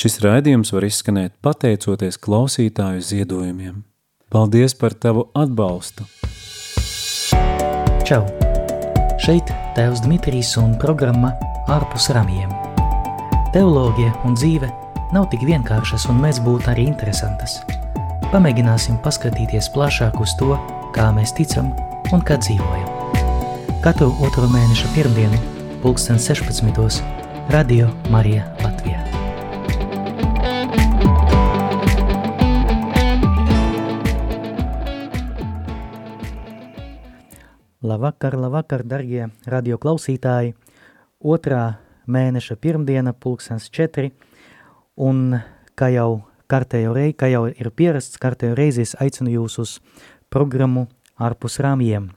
[0.00, 3.82] Šis raidījums var izskanēt pateicoties klausītāju ziedojumiem.
[4.32, 6.06] Paldies par tavu atbalstu!
[8.08, 8.22] Čau!
[9.20, 11.34] Šeit Tēvs Dmitrijs un programma
[11.68, 12.48] Ārpus ramiem.
[13.52, 14.72] Teoloģija un dzīve
[15.12, 17.60] nav tik vienkāršas un mēs būtu arī interesantas.
[18.32, 20.56] Pamēģināsim paskatīties plašāk uz to,
[20.96, 21.74] kā mēs ticam
[22.08, 22.88] un kā dzīvojam.
[23.84, 25.44] Katru otro mēneša pirmdienu,
[25.84, 27.04] pulksten 16.
[27.52, 29.19] Radio Marija Latvijā.
[37.90, 40.52] Labvakar, labvakar, darbie radio klausītāji!
[41.26, 41.62] Otrā
[42.06, 44.12] mēneša pirmdiena, pulkstenis četri,
[44.94, 45.40] un
[45.74, 46.20] kā jau
[46.94, 49.72] reizi, kā jau ir pierasts, kārtējo reizi es aicinu jūs uz
[50.30, 50.84] programmu
[51.18, 52.12] ārpus rāmjiem.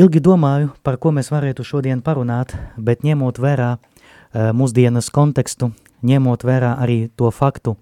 [0.00, 6.48] Ilgi domāju, par ko mēs varētu šodien parunāt, bet ņemot vērā uh, mūsdienas kontekstu, ņemot
[6.48, 7.76] vērā arī to faktu,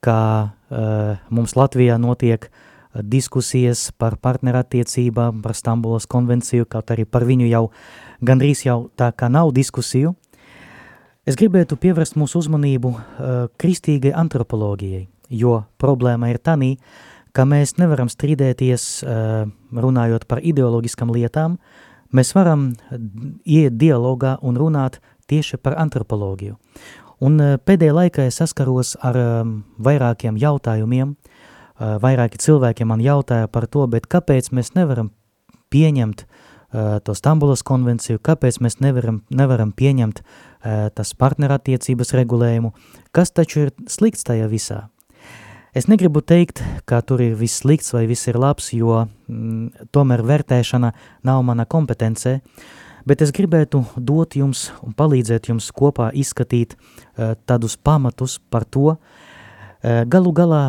[0.00, 0.16] ka
[0.48, 2.64] uh, mums Latvijā notiek uh,
[3.02, 7.68] diskusijas par partnerattiecībām, par Stambulas konvenciju, kaut arī par viņu jau
[8.24, 10.14] gandrīz jau tā kā nav diskusiju.
[11.28, 13.02] Es gribētu pievērst mūsu uzmanību uh,
[13.60, 16.76] kristīgai antropoloģijai, jo problēma ir tanī,
[17.36, 21.58] ka mēs nevaram strīdēties uh, runājot par ideoloģiskām lietām,
[22.12, 22.70] mēs varam
[23.44, 26.56] iet dialogā un runāt tieši par antropoloģiju.
[27.20, 31.37] Un uh, pēdējā laikā es saskaros ar um, vairākiem jautājumiem, Eh,
[31.78, 35.12] vairāki cilvēki man jautāja par to, bet kāpēc mēs nevaram
[35.70, 42.72] pieņemt uh, to Stambulas konvenciju, kāpēc mēs nevaram, nevaram pieņemt uh, tas partnerattiecības regulējumu,
[43.12, 44.88] kas taču ir slikts tajā visā.
[45.76, 50.24] Es negribu teikt, ka tur ir viss slikts vai viss ir labs, jo mm, tomēr
[50.26, 50.90] vērtēšana
[51.28, 52.40] nav mana kompetence,
[53.06, 58.96] bet es gribētu dot jums un palīdzēt jums kopā izskatīt uh, tādus pamatus par to,
[58.96, 59.26] uh,
[59.82, 60.62] galu galā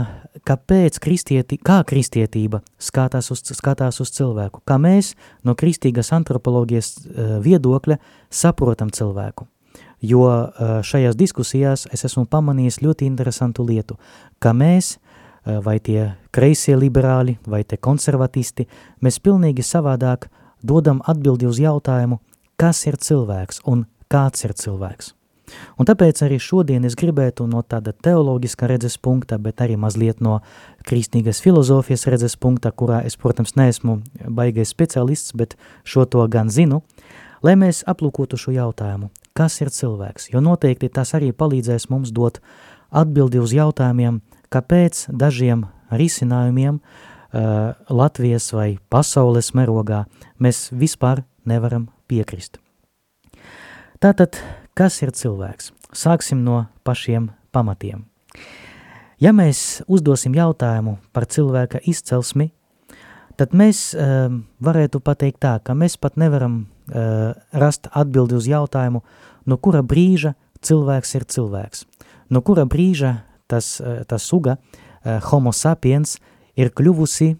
[0.45, 7.31] kāpēc kristieti, kā kristietība skatās uz, skatās uz cilvēku, kā mēs no kristīgas antropoloģijas uh,
[7.43, 9.47] viedokļa saprotam cilvēku.
[10.01, 13.99] Jo uh, šajās diskusijās es esmu pamanījis ļoti interesantu lietu,
[14.39, 14.97] ka mēs,
[15.63, 18.67] vai tie kreisie liberāļi, vai tie konservatisti,
[19.01, 20.27] mēs pilnīgi savādāk
[20.61, 22.19] dodam atbildi uz jautājumu,
[22.59, 25.13] kas ir cilvēks un kāds ir cilvēks.
[25.79, 30.39] Un tāpēc arī šodien es gribētu no tāda teoloģiska redzes punkta, bet arī mazliet no
[30.87, 36.81] kristīgas filozofijas redzes punkta, kurā es, protams, neesmu baigais speciālists, bet šo to gan zinu,
[37.45, 42.41] lai mēs aplūkotu šo jautājumu, kas ir cilvēks, jo noteikti tas arī palīdzēs mums dot
[42.89, 44.21] atbildi uz jautājumiem,
[44.53, 50.05] kāpēc dažiem risinājumiem uh, Latvijas vai pasaules merogā
[50.41, 52.59] mēs vispār nevaram piekrist.
[53.99, 54.39] Tātad
[54.79, 55.73] Kas ir cilvēks?
[55.91, 58.05] Sāksim no pašiem pamatiem.
[59.19, 62.45] Ja mēs uzdosim jautājumu par cilvēka izcelsmi,
[63.35, 64.31] tad mēs uh,
[64.63, 69.03] varētu pateikt tā, ka mēs pat nevaram uh, rast atbildi uz jautājumu,
[69.43, 71.83] no kura brīža cilvēks ir cilvēks.
[72.31, 73.17] No kura brīža
[73.51, 76.21] tas, uh, tas suga, uh, homo sapiens,
[76.55, 77.33] ir kļuvusi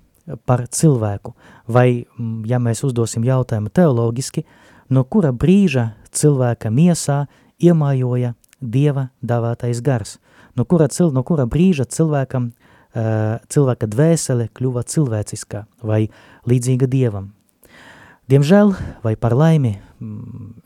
[0.44, 1.38] par cilvēku.
[1.72, 2.04] Vai,
[2.52, 4.44] ja mēs uzdosim jautājumu teoloģiski,
[4.92, 7.25] no kura brīža cilvēka miesā
[7.59, 10.18] iemājoja Dieva dāvātais gars,
[10.56, 16.08] no kura, cil, no kura brīža cilvēkam, uh, cilvēka dvēsele kļuva cilvēciskā vai
[16.50, 17.31] līdzīga Dievam.
[18.30, 19.80] Diemžēl vai par laimi,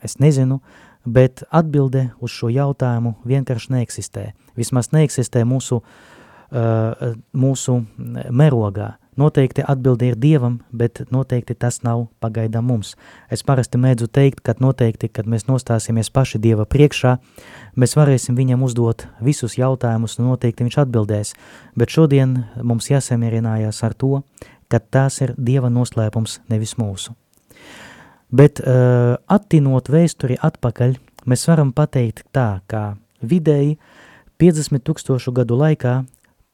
[0.04, 0.58] es nezinu,
[1.06, 4.24] bet atbilde uz šo jautājumu vienkārši neeksistē.
[4.58, 7.78] Vismaz neeksistē mūsu, uh, mūsu
[8.30, 8.94] merogā.
[9.16, 12.94] Noteikti atbildi ir Dievam, bet noteikti tas nav pagaidām mums.
[13.30, 17.16] Es parasti mēdzu teikt, ka noteikti, kad mēs nostāsimies paši Dieva priekšā,
[17.78, 21.34] mēs varēsim viņam uzdot visus jautājumus un noteikti viņš atbildēs,
[21.78, 24.22] bet šodien mums jāsamierinājās ar to,
[24.68, 27.14] ka tās ir Dieva noslēpums, nevis mūsu.
[28.34, 30.96] Bet uh, attinot vēsturi atpakaļ,
[31.30, 33.76] mēs varam pateikt tā, ka vidēji
[34.42, 36.00] 50 tūkstošu gadu laikā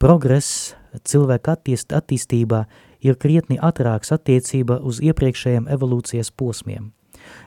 [0.01, 2.65] progress cilvēka attīst, attīstībā
[3.01, 6.91] ir krietni atrāks attiecība uz iepriekšējiem evolūcijas posmiem.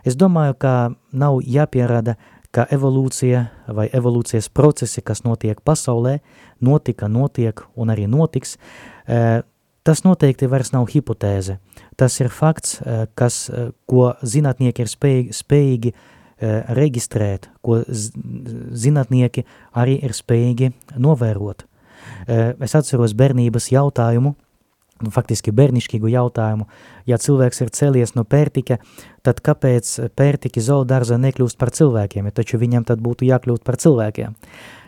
[0.05, 0.75] Es domāju, ka
[1.12, 2.17] nav jāpierāda,
[2.55, 3.41] ka evolūcija
[3.75, 6.20] vai evolūcijas procesi, kas notiek pasaulē,
[6.62, 8.56] notika, notiek un arī notiks,
[9.08, 9.43] e,
[9.85, 11.58] tas noteikti vairs nav hipotēze.
[11.99, 15.96] Tas ir fakts, e, kas, e, ko zinātnieki ir spējīgi, spējīgi
[16.44, 19.44] reģistrēt, ko zinātnieki
[19.81, 21.62] arī ir spējīgi novērot.
[22.26, 24.34] Eh, es atceros bērnības jautājumu,
[25.04, 26.68] nu, faktiski bērnišķīgu jautājumu.
[27.10, 28.78] Ja cilvēks ir cēlies no pērtika,
[29.26, 34.38] tad kāpēc pērtiki zoodārza nekļūst par cilvēkiem, ja taču viņam tad būtu jākļūt par cilvēkiem?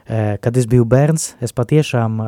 [0.07, 2.21] Kad es biju bērns, es patiešām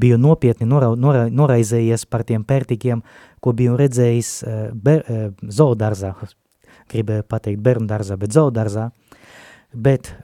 [0.00, 3.02] biju nopietni nora, nora, noraizējies par tiem pērtikiem,
[3.44, 4.30] ko biju redzējis
[4.72, 5.04] ber,
[5.44, 6.14] zoodarzā,
[6.88, 8.86] gribēju pateikt bērndarzā, bet zoodarzā,
[9.76, 10.14] bet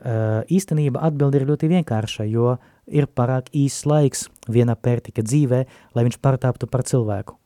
[0.48, 2.56] īstenība atbildi ir ļoti vienkārša, jo
[2.86, 5.64] ir pārāk īsts laiks viena pērtika dzīvē,
[5.94, 7.38] lai viņš pārtāptu par cilvēku.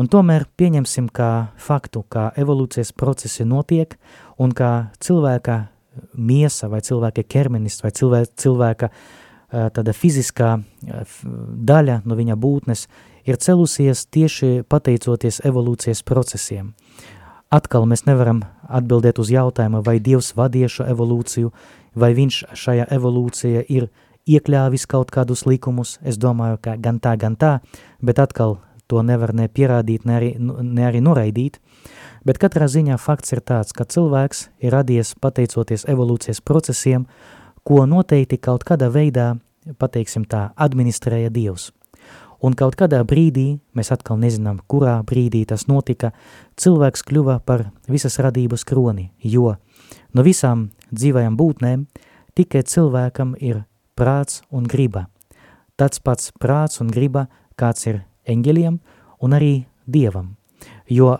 [0.00, 3.98] Un tomēr pieņemsim kā faktu, kā evolūcijas procesi notiek
[4.40, 5.58] un kā cilvēka
[6.16, 8.88] miesa vai cilvēka ķermenis vai cilvēka, cilvēka
[9.76, 10.54] tāda fiziskā
[11.68, 12.86] daļa no viņa būtnes
[13.28, 16.72] ir celusies tieši pateicoties evolūcijas procesiem.
[17.52, 21.52] Atkal mēs nevaram atbildēt uz jautājumu, vai Dievs vadīja šo evolūciju,
[21.94, 23.90] vai viņš šajā evolūcijā ir
[24.28, 25.98] iekļāvis kaut kādus likumus.
[26.02, 27.58] Es domāju, ka gan tā, gan tā,
[28.00, 31.58] bet atkal to nevar ne pierādīt, ne arī, ne arī noraidīt.
[32.26, 37.06] Bet katrā ziņā fakts ir tāds, ka cilvēks ir radies pateicoties evolūcijas procesiem,
[37.66, 39.34] ko noteikti kaut kādā veidā,
[39.78, 41.70] pateiksim tā, administrēja Dievs.
[42.42, 46.10] Un kaut kādā brīdī, mēs atkal nezinām, kurā brīdī tas notika,
[46.58, 49.54] cilvēks kļuva par visas radības kroni, jo
[50.14, 51.86] no visām dzīvajām būtnēm
[52.34, 53.62] tikai cilvēkam ir
[53.98, 55.06] prāts un griba.
[55.76, 57.26] Tāds pats prāts un griba,
[57.58, 58.78] kāds ir eņģeļiem
[59.22, 59.52] un arī
[59.86, 60.36] Dievam.
[60.86, 61.16] Jo,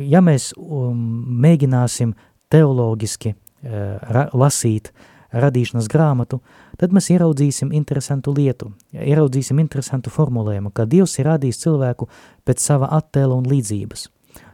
[0.00, 0.98] ja mēs um,
[1.42, 2.14] mēģināsim
[2.50, 4.92] teologiski uh, ra lasīt
[5.30, 6.40] radīšanas grāmatu,
[6.80, 12.08] tad mēs ieraudzīsim interesantu lietu, ieraudzīsim interesantu formulējumu, ka Dievs ir radījis cilvēku
[12.48, 14.08] pēc sava attēla un līdzības.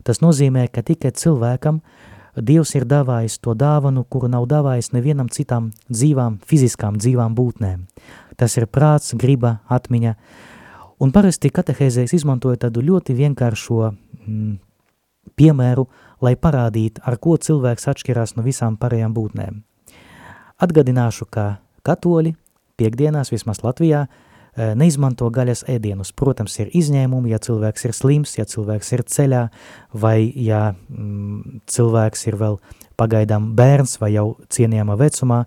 [0.05, 1.81] Tas nozīmē, ka tikai cilvēkam
[2.37, 7.87] Dievs ir davājis to dāvanu, kuru nav davājis nevienam citām dzīvām, fiziskām dzīvām būtnēm.
[8.37, 10.17] Tas ir prāts, griba, atmiņa,
[10.97, 14.55] Un parasti katehēzēs izmantoja tādu ļoti vienkāršo mm,
[15.37, 15.85] piemēru,
[16.25, 19.59] lai parādītu, ar ko cilvēks atšķirās no visām pārējām būtnēm.
[20.65, 22.33] Atgadināšu, ka katoļi
[22.81, 24.07] piekdienās, vismaz Latvijā,
[24.57, 26.13] neizmanto gaļas ēdienus.
[26.17, 29.43] Protams, ir izņēmumi, ja cilvēks ir slims, ja cilvēks ir ceļā,
[29.93, 32.61] vai ja mm, cilvēks ir vēl
[32.97, 35.43] pagaidām bērns vai jau cienījama vecumā,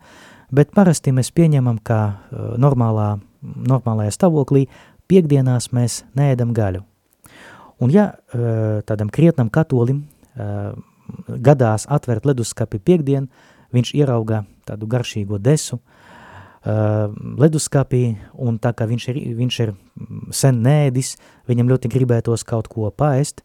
[0.53, 4.67] bet parasti mēs pieņemam, ka uh, normālā, normālajā stāvoklī
[5.09, 6.85] piekdienās mēs neēdam gaļu.
[7.79, 8.09] Un ja
[8.83, 10.03] tādam krietnam katolim
[11.27, 13.29] gadās atvērt leduskapi piekdien,
[13.73, 15.79] viņš ierauga tādu garšīgo desu
[16.65, 19.73] leduskapī, un tā kā viņš ir, viņš ir
[20.35, 21.15] sen nēdis,
[21.47, 23.43] viņam ļoti gribētos kaut ko paēst,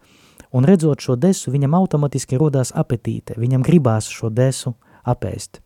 [0.54, 4.74] un redzot šo desu, viņam automatiski rodās apetīte, viņam gribās šo desu
[5.04, 5.60] apēst.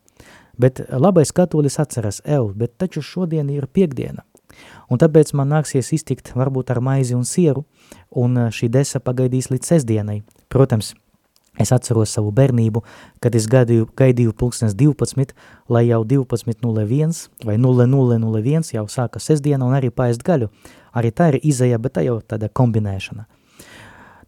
[0.59, 4.25] Bet labais katolis atceras, ev, bet taču šodien ir piekdiena.
[4.91, 7.65] Un tāpēc man nāksies iztikt varbūt ar maizi un sieru,
[8.11, 10.23] un eh, šī desa pagaidīs līdz sestdienai.
[10.49, 10.95] Protams,
[11.59, 12.83] es atceros savu bērnību,
[13.23, 15.35] kad es gaidīju, gaidīju pulkstens 12,
[15.69, 20.51] lai jau 12.01 vai 00.01 jau sāka sestdiena un arī paēst gaļu.
[20.95, 23.27] Arī tā ir izēja, bet tā jau tāda kombinēšana.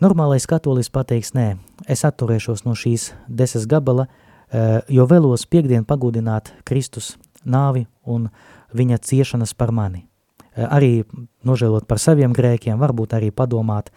[0.01, 4.07] Normālais katolis pateiks, nē, es atturēšos no šīs desas gabala,
[4.49, 8.31] eh, jo vēlos piekdien pagudināt Kristus nāvi un
[8.73, 10.07] viņa ciešanas par mani.
[10.57, 11.05] Eh, arī
[11.45, 13.91] nožēlot par saviem grēkiem, varbūt arī padomāt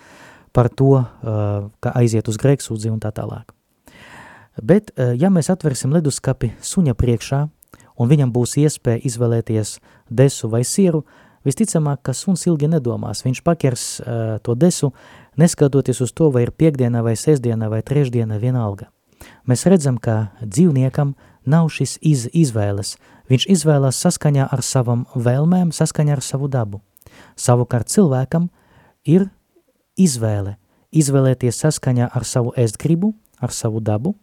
[0.54, 3.52] par to, eh, ka aiziet uz grēksūdzi un tā tālāk.
[4.62, 7.50] Bet, eh, ja mēs atversim leduskapi suņa priekšā,
[7.98, 9.80] un viņam būs iespēja izvēlēties
[10.10, 11.04] desu vai sieru,
[11.46, 13.24] visticamāk, ka suns ilgi nedomās.
[13.24, 14.94] Viņš pakers uh, to desu,
[15.38, 18.88] neskatoties uz to, vai ir piekdiena vai sestdiena vai trešdiena vienalga.
[19.46, 22.96] Mēs redzam, ka dzīvniekam nav šis iz, izvēles,
[23.32, 26.82] Viņš izvēlās saskaņā ar savam vēlmēm, saskaņā ar savu dabu.
[27.40, 28.50] Savukārt cilvēkam
[29.08, 29.30] ir
[30.00, 30.58] izvēle,
[30.92, 34.16] izvēlēties saskaņā ar savu ēstgribu, ar savu dabu,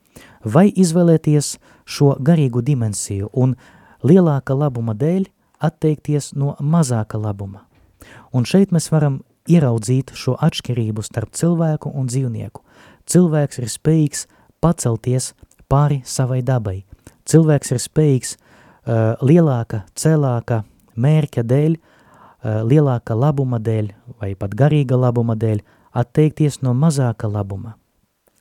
[0.45, 3.57] vai izvēlēties šo garīgu dimensiju un
[4.03, 5.27] lielāka labuma dēļ
[5.61, 7.67] atteikties no mazāka labuma.
[8.33, 12.63] Un šeit mēs varam ieraudzīt šo atšķirību starp cilvēku un dzīvnieku.
[13.11, 14.27] Cilvēks ir spējīgs
[14.63, 15.33] pacelties
[15.71, 16.81] pāri savai dabai.
[17.29, 20.63] Cilvēks ir spējīgs uh, lielāka, celāka
[21.01, 21.90] mērķa dēļ, eh,
[22.45, 25.61] lielāka labuma dēļ vai pat garīga labuma dēļ
[25.93, 27.75] atteikties no mazāka labuma.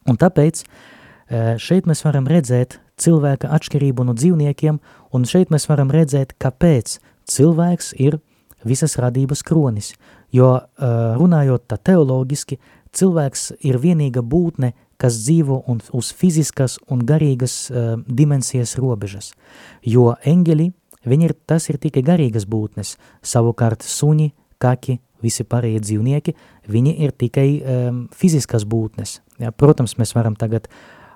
[0.07, 4.79] Un tāpēc eh, šeit mēs varam redzēt cilvēka atšķirību no dzīvniekiem,
[5.13, 8.19] un šeit mēs varam redzēt, kāpēc cilvēks ir
[8.67, 9.93] visas radības kronis,
[10.35, 12.57] jo runājot tā teologiski,
[12.91, 17.69] cilvēks ir vienīga būtne, kas dzīvo un uz fiziskas un garīgas
[18.03, 19.31] dimensijas robežas,
[19.79, 20.67] jo eņģeļi,
[21.07, 26.35] viņi ir, tas ir tikai garīgas būtnes, savukārt suņi, kaki, visi pārējie dzīvnieki,
[26.71, 29.19] viņi ir tikai um, fiziskas būtnes.
[29.39, 30.67] Ja, protams, mēs varam tagad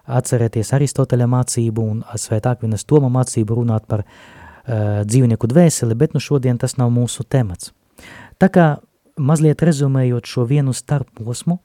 [0.03, 4.03] atcerēties Aristoteļa mācību un Svētākvinas Toma mācību runāt par
[4.63, 7.73] dzīvnieku dvēseli, bet nu šodien tas nav mūsu temats.
[8.39, 8.67] Tā kā
[9.19, 11.59] mazliet rezumējot šo vienu starposmu,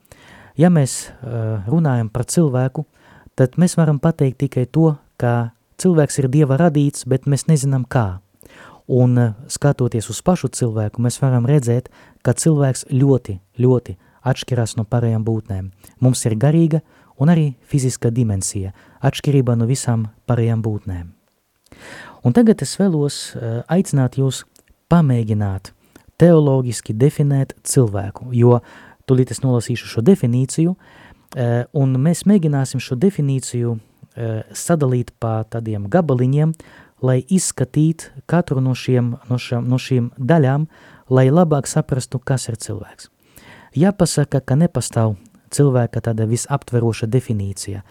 [0.59, 2.85] ja mēs uh, runājam par cilvēku,
[3.39, 8.21] tad mēs varam pateikt tikai to, ka cilvēks ir Dieva radīts, bet mēs nezinām kā.
[8.89, 11.91] Un uh, skatoties uz pašu cilvēku, mēs varam redzēt,
[12.25, 13.97] ka cilvēks ļoti, ļoti
[14.29, 15.71] atšķirās no pārējām būtnēm.
[16.01, 16.83] Mums ir garīga
[17.21, 18.73] un arī fiziska dimensija,
[19.05, 21.11] atšķirībā no visām pārējām būtnēm.
[22.25, 24.45] Un tagad es vēlos uh, aicināt jūs
[24.89, 25.73] pamēģināt
[26.19, 28.59] teoloģiski definēt cilvēku, jo
[29.09, 30.75] tulīt es nolasīšu šo definīciju,
[31.37, 33.88] eh, un mēs mēģināsim šo definīciju eh,
[34.57, 36.55] sadalīt pa tādiem gabaliņiem,
[37.03, 40.67] lai izskatītu katru no, šiem, no, šiem, no šīm daļām,
[41.11, 43.11] lai labāk saprastu, kas ir cilvēks.
[43.79, 45.17] Jāpasaka, ka nepastāv
[45.55, 47.85] cilvēka tāda visaptveroša definīcija.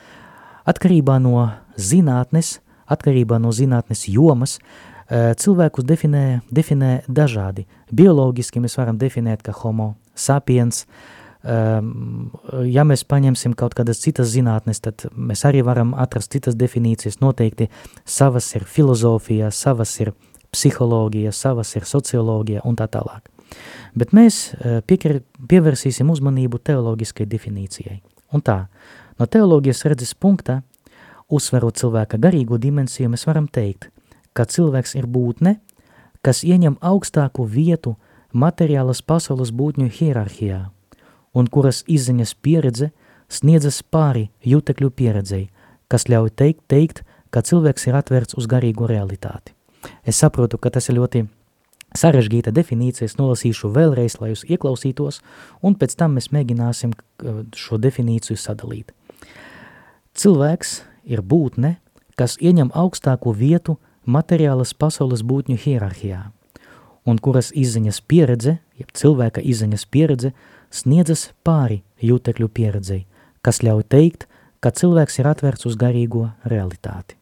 [0.68, 1.48] Atkarībā no
[1.80, 2.58] zinātnes,
[2.92, 7.64] atkarībā no zinātnes jomas, uh, Eh, cilvēkus definē, definē dažādi.
[7.96, 10.90] Bioloģiski mēs varam definēt, ka homo sapiens, ehm,
[11.48, 17.22] ja mēs paņemsim kaut kādas citas zinātnes, tad mēs arī varam atrast citas definīcijas.
[17.24, 17.70] Noteikti
[18.06, 20.14] savas ir filozofija, savas ir
[20.52, 23.30] psiholoģija, savas ir socioloģija un tā tālāk.
[23.96, 28.02] Bet mēs eh, piekar, pievērsīsim uzmanību teoloģiskai definīcijai.
[28.36, 28.66] Un tā,
[29.20, 30.62] no teoloģijas redzes punkta,
[31.32, 33.90] uzsverot cilvēka garīgo dimensiju, mēs varam teikt,
[34.36, 35.58] ka cilvēks ir būtne,
[36.22, 37.96] kas ieņem augstāku vietu
[38.34, 40.68] materiālas pasaules būtņu hierarhijā,
[41.38, 42.92] un kuras izziņas pieredze
[43.30, 45.48] sniedzas pāri jūtekļu pieredzei,
[45.92, 49.54] kas ļauj teikt, teikt, ka cilvēks ir atvērts uz garīgu realitāti.
[50.08, 51.26] Es saprotu, ka tas ir ļoti
[51.98, 55.22] sarežģīta definīcija, es nolasīšu vēlreiz, lai jūs ieklausītos,
[55.64, 56.96] un pēc tam mēs mēģināsim
[57.56, 58.94] šo definīciju sadalīt.
[60.18, 61.78] Cilvēks ir būtne,
[62.18, 63.78] kas ieņem augstāko vietu
[64.08, 66.32] materiālas pasaules būtņu hierarhijā,
[67.08, 70.34] un kuras izziņas pieredze, jeb cilvēka izziņas pieredze,
[70.74, 73.06] sniedzas pāri jūtekļu pieredzei,
[73.42, 74.28] kas ļauj teikt,
[74.60, 77.18] ka cilvēks ir atvērts uz garīgo realitāti.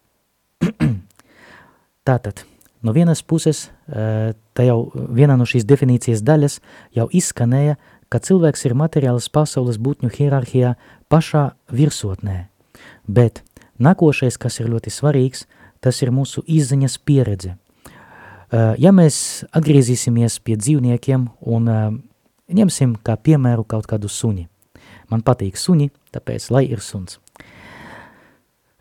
[2.07, 2.45] Tātad,
[2.85, 6.59] no vienas puses, eh, tā jau viena no šīs definīcijas daļas
[6.95, 7.77] jau izskanēja,
[8.09, 10.75] ka cilvēks ir materiālas pasaules būtņu hierarhijā
[11.09, 12.47] pašā virsotnē,
[13.07, 13.43] bet
[13.81, 15.45] nākošais, kas ir ļoti svarīgs,
[15.81, 17.55] tas ir mūsu izziņas pieredze.
[18.45, 21.95] Uh, ja mēs atgriezīsimies pie dzīvniekiem un uh,
[22.51, 24.47] ņemsim kā piemēru kaut kādu suņi.
[25.09, 27.19] Man patīk suņi, tāpēc lai ir suns.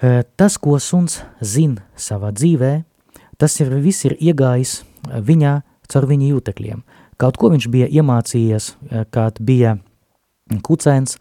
[0.04, 2.73] Uh, tas, ko suns zin savā dzīvē,
[3.38, 5.54] tas ir viss ir iegājis viņā
[5.88, 6.85] caur viņa jūtekļiem.
[7.21, 8.73] Kaut ko viņš bija iemācījies,
[9.14, 9.76] kad bija
[10.66, 11.18] kucēns,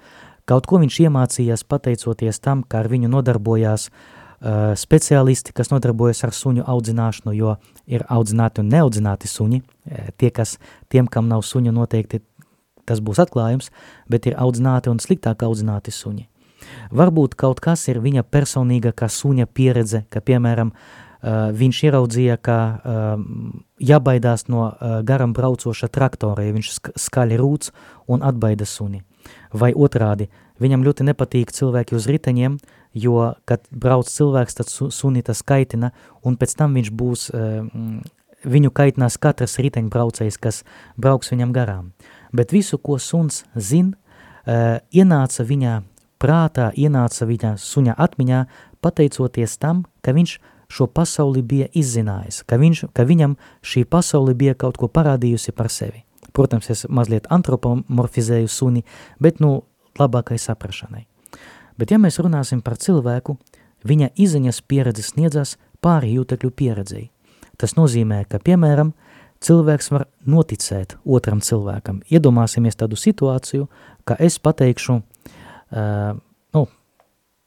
[0.49, 6.33] kaut ko viņš iemācījās pateicoties tam, kā ar viņu nodarbojās uh, speciālisti, kas nodarbojas ar
[6.35, 7.55] suņu audzināšanu, jo
[7.87, 9.61] ir audzināti un neaudzināti suņi.
[10.17, 10.57] Tie, kas,
[10.91, 12.21] tiem, kam nav suņu, noteikti
[12.89, 13.71] tas būs atklājums,
[14.09, 16.27] bet ir audzināti un sliktāk audzināti suņi.
[16.95, 22.59] Varbūt kaut kas ir viņa personīga kā suņa pieredze, ka, piemēram, uh, viņš ieraudzīja, ka
[22.59, 23.25] uh,
[23.79, 26.71] jābaidās no uh, garam braucoša traktora, ja viņš
[27.07, 27.73] skaļi rūc
[28.07, 29.03] un atbaida suni.
[29.53, 30.29] Vai otrādi,
[30.63, 32.57] viņam ļoti nepatīk cilvēki uz riteņiem,
[32.93, 35.91] jo, kad brauc cilvēks, tad suni tas kaitina,
[36.25, 37.63] un pēc tam viņš būs, eh,
[38.43, 40.63] viņu kaitinās katrs riteņbraucējs, kas
[40.97, 41.93] brauks viņam garām.
[42.33, 43.93] Bet visu, ko suns zin,
[44.45, 45.81] eh, ienāca viņa
[46.19, 48.45] prātā, ienāca viņa suņa atmiņā,
[48.81, 50.39] pateicoties tam, ka viņš
[50.73, 55.69] šo pasauli bija izzinājis, ka, viņš, ka viņam šī pasauli bija kaut ko parādījusi par
[55.69, 56.03] sevi.
[56.33, 58.83] Protams, es mazliet antropomorfizēju suni,
[59.21, 59.63] bet, nu,
[59.99, 61.05] labākai saprašanai.
[61.77, 63.37] Bet ja mēs runāsim par cilvēku,
[63.85, 67.09] viņa iziņas pieredze sniedzas pāri jūtekļu pieredzei.
[67.57, 68.93] Tas nozīmē, ka, piemēram,
[69.43, 72.01] cilvēks var noticēt otram cilvēkam.
[72.11, 73.67] Iedomāsimies tādu situāciju,
[74.07, 76.13] ka es pateikšu, uh,
[76.55, 76.63] nu,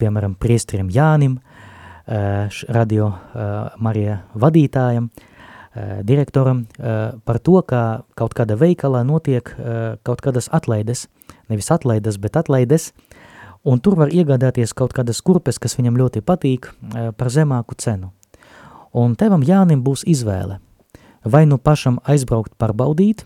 [0.01, 7.83] piemēram, priesterim Jānim, uh, radio uh, Marija vadītājam, uh, direktoram, uh, par to, ka
[8.17, 11.07] kaut kāda veikalā notiek uh, kaut kādas atlaides,
[11.49, 12.91] nevis atlaides, bet atlaides,
[13.67, 18.11] un tur var iegādāties kaut kādas kurpes, kas viņam ļoti patīk, eh, par zemāku cenu.
[18.93, 20.59] Un tevam Jānim būs izvēle.
[21.27, 23.25] Vai nu pašam aizbraukt pārbaudīt,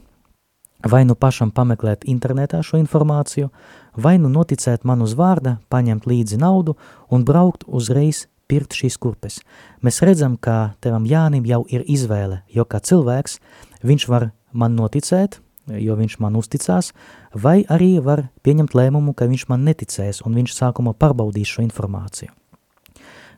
[0.82, 3.52] vai nu pašam pameklēt internetā šo informāciju,
[3.94, 6.74] vai nu noticēt man uz vārda, paņemt līdzi naudu
[7.14, 9.40] un braukt uzreiz pirkt šīs kurpes.
[9.86, 13.38] Mēs redzam, ka tevam Jānim jau ir izvēle, jo kā cilvēks
[13.86, 15.38] viņš var man noticēt,
[15.78, 16.92] jo viņš man uzticās,
[17.38, 22.34] vai arī var pieņemt lēmumu, ka viņš man neticēs un viņš sākumā pārbaudīs šo informāciju.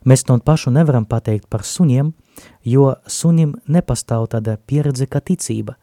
[0.03, 2.12] Mēs to pašu nevaram pateikt par suņiem,
[2.67, 5.77] jo sunim nepastāv tāda pieredze kā ticība.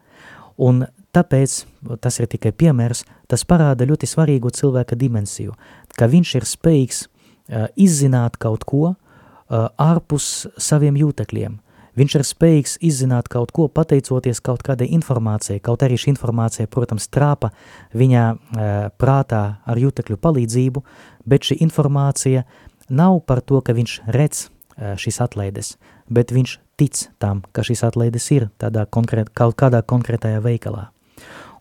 [0.61, 0.85] Un
[1.15, 1.63] tāpēc,
[2.03, 5.55] tas ir tikai piemērs, tas parāda ļoti svarīgu cilvēka dimensiju,
[5.97, 11.59] ka viņš ir spējīgs uh, izzināt kaut ko uh, ārpus saviem jūtekļiem.
[11.99, 17.09] Viņš ir spējīgs izzināt kaut ko pateicoties kaut kādai informācijai, kaut arī šī informācija, protams,
[17.11, 17.51] trāpa
[17.97, 18.69] viņa uh,
[19.01, 20.83] prātā ar jūtekļu palīdzību,
[21.27, 22.45] bet šī informācija
[22.91, 25.75] nav par to, ka viņš redz uh, šīs atlaides,
[26.11, 30.89] bet viņš tic tam, ka šīs atlaides ir tādā konkrēt, kaut kādā konkrētajā veikalā.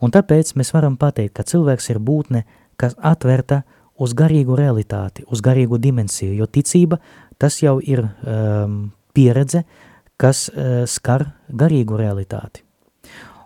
[0.01, 2.47] Un tāpēc mēs varam pateikt, ka cilvēks ir būtne,
[2.81, 3.63] kas atverta
[4.01, 7.01] uz garīgu realitāti, uz garīgu dimensiju, jo ticība
[7.41, 9.65] tas jau ir um, pieredze,
[10.21, 12.65] kas uh, skar garīgu realitāti.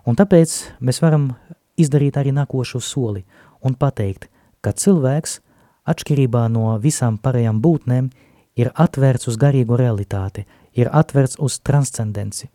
[0.07, 0.53] Un tāpēc
[0.85, 1.33] mēs varam
[1.81, 3.25] izdarīt arī nākošo soli
[3.65, 4.29] un pateikt,
[4.63, 5.39] ka cilvēks,
[5.85, 8.09] atšķirībā no visām pārējām būtnēm,
[8.55, 12.49] ir atvērts uz garīgu realitāti, ir atvērts uz transcendenci.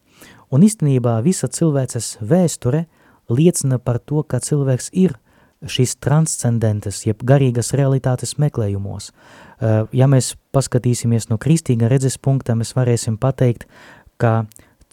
[0.51, 2.87] Un īstenībā visa cilvēces vēsture
[3.31, 5.15] liecina par to, ka cilvēks ir
[5.61, 9.11] šīs transcendentes, jeb garīgas realitātes meklējumos.
[9.11, 13.67] Uh, ja mēs paskatīsimies no kristīga redzes punkta, mēs varēsim pateikt,
[14.17, 14.47] ka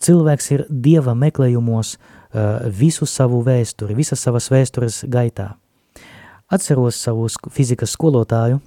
[0.03, 5.53] cilvēks ir Dieva meklējumos uh, visu savu vēsturi, visas savas vēstures gaitā.
[6.48, 8.62] Atceros savu fizikas skolotāju,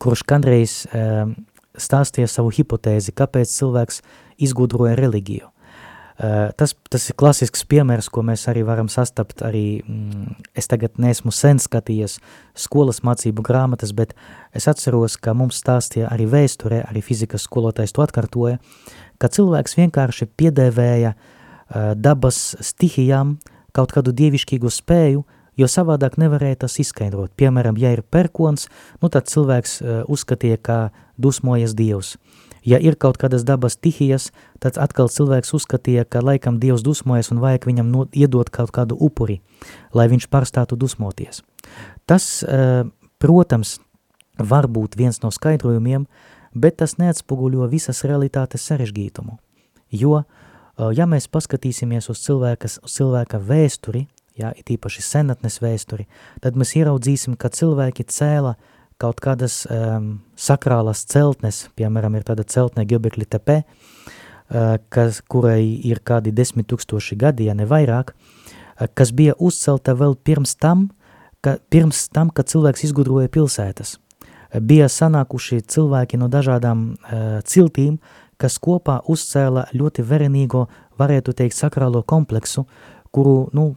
[0.00, 1.28] kurš kādreiz uh,
[1.76, 4.00] stāstīja savu hipotēzi, kāpēc cilvēks
[4.42, 5.50] izgudroja reliģiju.
[6.14, 10.94] Uh, tas, tas ir klasisks piemērs, ko mēs arī varam sastapt arī, mm, es tagad
[11.02, 12.20] neesmu sen skatījies
[12.54, 14.14] skolas mācību grāmatas, bet
[14.54, 18.60] es atceros, ka mums stāstīja arī vēsturē, arī fizikas skolotājs to atkārtoja,
[19.18, 23.40] ka cilvēks vienkārši piedēvēja uh, dabas stihijām
[23.74, 27.32] kaut kādu dievišķīgu spēju, jo savādāk nevarēja tas izskaidrot.
[27.38, 28.68] Piemēram, ja ir perkons,
[29.02, 30.78] nu tad cilvēks uh, uzskatīja, ka
[31.20, 32.14] dusmojas Dievs.
[32.64, 34.30] Ja ir kaut kādas dabas stihijas,
[34.62, 38.96] tad atkal cilvēks uzskatīja, ka laikam Dievs dusmojas un vajag viņam no, iedot kaut kādu
[38.96, 39.42] upuri,
[39.92, 41.42] lai viņš pārstātu dusmoties.
[42.08, 42.88] Tas, uh,
[43.20, 43.78] protams,
[44.38, 46.08] var būt viens no skaidrojumiem,
[46.54, 49.36] bet tas neatspoguļo visas realitātes sarežģītumu.
[49.94, 54.06] Jo, uh, ja mēs paskatīsimies uz, cilvēkas, uz cilvēka vēsturi,
[54.38, 56.06] ja, it īpaši senatnes vēsturi,
[56.42, 58.54] tad mēs ieraudzīsim, ka cilvēki cēla
[59.00, 66.02] kaut kādas um, sakrālas celtnes, piemēram, ir tāda celtne Göbekli tepe, uh, kas, kurai ir
[66.06, 70.88] kādi desmit tūkstoši gadi, ja ne vairāk, uh, kas bija uzcelta vēl pirms tam,
[71.44, 73.96] ka, pirms tam, kad cilvēks izgudroja pilsētas.
[73.98, 77.98] Uh, bija sanākuši cilvēki no dažādām uh, ciltīm,
[78.38, 80.66] kas kopā uzcēla ļoti verenīgo,
[80.98, 82.64] varētu teikt, sakrālo kompleksu,
[83.14, 83.70] kuru nu,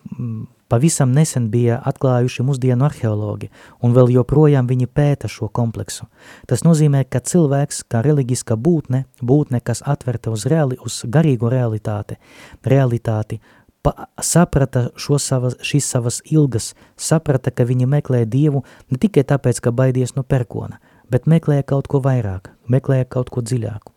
[0.68, 3.50] pavisam nesen bija atklājuši mūsdienu arheologi,
[3.84, 6.08] un vēl joprojām viņi pēta šo kompleksu.
[6.50, 12.20] Tas nozīmē, ka cilvēks, kā reliģiska būtne, būtne, kas atverta uz, reali, uz garīgu realitāti,
[12.66, 13.40] realitāti
[13.88, 19.62] pa, saprata šo savas, šīs savas ilgas, saprata, ka viņi meklē Dievu ne tikai tāpēc,
[19.64, 23.94] ka baidies no perkona, bet meklēja kaut ko vairāk, meklēja kaut ko dziļāku.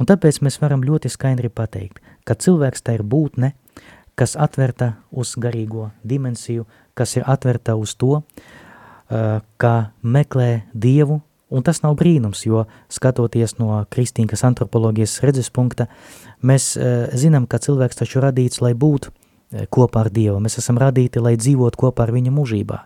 [0.00, 3.52] Un tāpēc mēs varam ļoti skaidri pateikt, ka cilvēks tā ir būtne,
[4.18, 8.20] kas atverta uz garīgo dimensiju, kas ir atverta uz to,
[9.08, 11.20] ka meklē Dievu,
[11.52, 15.88] un tas nav brīnums, jo skatoties no kristīgas antropoloģijas redzes punkta,
[16.40, 16.72] mēs
[17.18, 19.12] zinām, ka cilvēks taču radīts, lai būtu
[19.72, 20.38] kopā ar Dievu.
[20.40, 22.78] Mēs esam radīti, lai dzīvot kopā ar viņa mūžībā.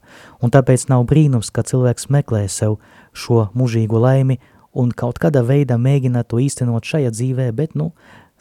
[0.43, 2.81] Un tāpēc nav brīnums, ka cilvēks meklē sev
[3.15, 4.41] šo mūžīgo laimi
[4.77, 7.93] un kaut kādā veidā mēģina to īstenot šajā dzīvē, bet, nu,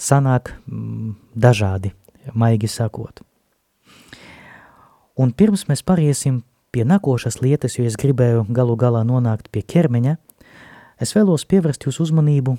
[0.01, 1.93] sanāk mm, dažādi
[2.33, 3.21] maigi sakot.
[5.15, 6.41] Un pirms mēs pariesim
[6.75, 10.17] pie nākošas lietas, jo es gribēju galu galā nonākt pie ķermeņa,
[10.99, 12.57] es vēlos pievērst jūsu uzmanību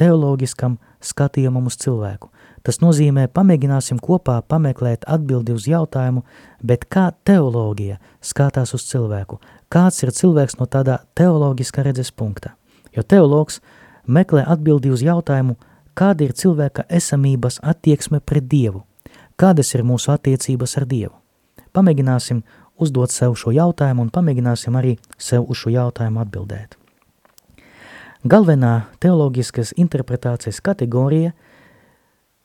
[0.00, 2.30] teoloģiskam skatījumam uz cilvēku.
[2.66, 6.24] Tas nozīmē, pamēģināsim kopā pameklēt atbildi uz jautājumu,
[6.66, 9.38] bet kā teoloģija skatās uz cilvēku?
[9.70, 12.56] Kāds ir cilvēks no tādā teoloģiska redzes punkta?
[12.96, 13.60] Jo teologs
[14.06, 15.54] meklē atbildi uz jautājumu,
[15.96, 18.84] kāda ir cilvēka esamības attieksme pret Dievu,
[19.40, 21.14] kādas ir mūsu attiecības ar Dievu.
[21.76, 22.42] Pamēģināsim
[22.80, 26.76] uzdot sev šo jautājumu un pamēģināsim arī sev uz šo jautājumu atbildēt.
[28.26, 31.32] Galvenā teoloģiskas interpretācijas kategorija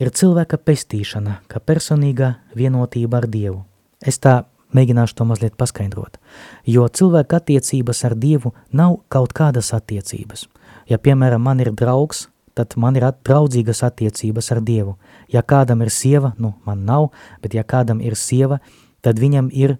[0.02, 3.64] ir cilvēka pestīšana, kā personīga vienotība ar Dievu.
[4.02, 4.44] Es tā
[4.76, 6.18] mēģināšu to mazliet paskaidrot,
[6.66, 10.48] jo cilvēka attiecības ar Dievu nav kaut kādas attiecības.
[10.90, 14.98] Ja, piemēram, man ir draugs, tad man ir draudzīgas attiecības ar Dievu.
[15.32, 17.12] Ja kādam ir sieva, nu, man nav,
[17.42, 18.60] bet ja kādam ir sieva,
[19.02, 19.78] tad viņam ir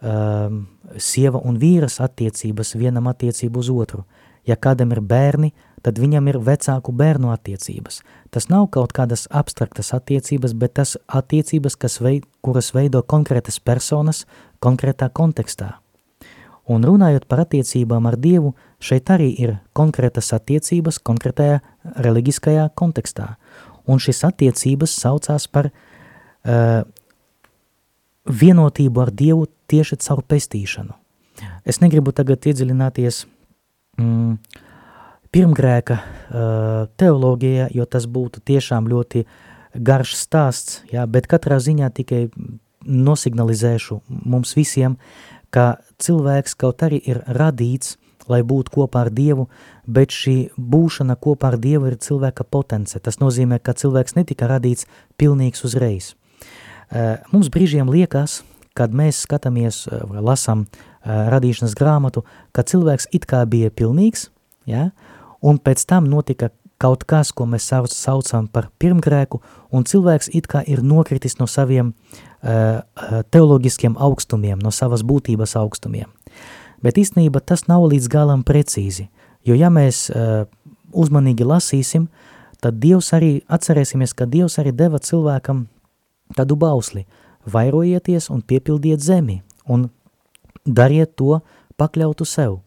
[0.00, 0.64] um,
[0.98, 4.04] sieva un vīras attiecības vienam attiecību uz otru.
[4.44, 8.00] Ja kādam ir bērni, tad viņam ir vecāku bērnu attiecības.
[8.32, 14.24] Tas nav kaut kādas abstraktas attiecības, bet tas attiecības, kas veid, kuras veido konkrētas personas
[14.64, 15.74] konkrētā kontekstā.
[16.64, 23.34] Un runājot par attiecībām ar Dievu, šeit arī ir konkrētas attiecības konkrētajā reliģiskajā kontekstā.
[23.84, 26.84] Un šis attiecības saucās par uh,
[28.24, 30.94] vienotību ar Dievu tieši caur pestīšanu.
[31.66, 33.24] Es negribu tagad iedziļināties
[33.98, 34.36] mm,
[35.34, 36.06] pirmgrēka uh,
[37.00, 39.24] teoloģijā, jo tas būtu tiešām ļoti
[39.74, 42.28] garš stāsts, jā, bet katrā ziņā tikai
[42.84, 44.96] nosignalizēšu mums visiem,
[45.50, 47.96] ka cilvēks kaut arī ir radīts,
[48.30, 49.48] lai būtu kopā ar Dievu,
[49.86, 52.98] bet šī būšana kopā ar Dievu ir cilvēka potence.
[52.98, 54.88] Tas nozīmē, ka cilvēks netika radīts
[55.20, 56.14] pilnīgs uzreiz.
[56.14, 58.42] Uh, mums brīžiem liekas,
[58.74, 60.66] kad mēs skatāmies vai lasām
[61.04, 64.28] radīšanas grāmatu, ka cilvēks it kā bija pilnīgs,
[64.66, 64.90] ja,
[65.44, 69.40] un pēc tam notika kaut kas, ko mēs saucam par pirmgrēku,
[69.72, 71.94] un cilvēks it kā ir nokritis no saviem
[72.42, 76.10] teoloģiskiem augstumiem, no savas būtības augstumiem.
[76.84, 79.08] Bet īstenībā tas nav līdz galam precīzi,
[79.48, 80.44] jo ja mēs uh,
[80.92, 82.08] uzmanīgi lasīsim,
[82.60, 85.64] tad Dievs arī, atcerēsimies, ka Dievs arī deva cilvēkam
[86.36, 87.06] tādu bausli,
[87.48, 89.88] vairojieties un piepildiet zemi, un
[90.64, 91.40] dariet to
[91.80, 92.60] pakļautu sev.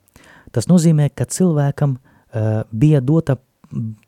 [0.54, 3.38] Tas nozīmē, ka cilvēkam uh, bija, dota,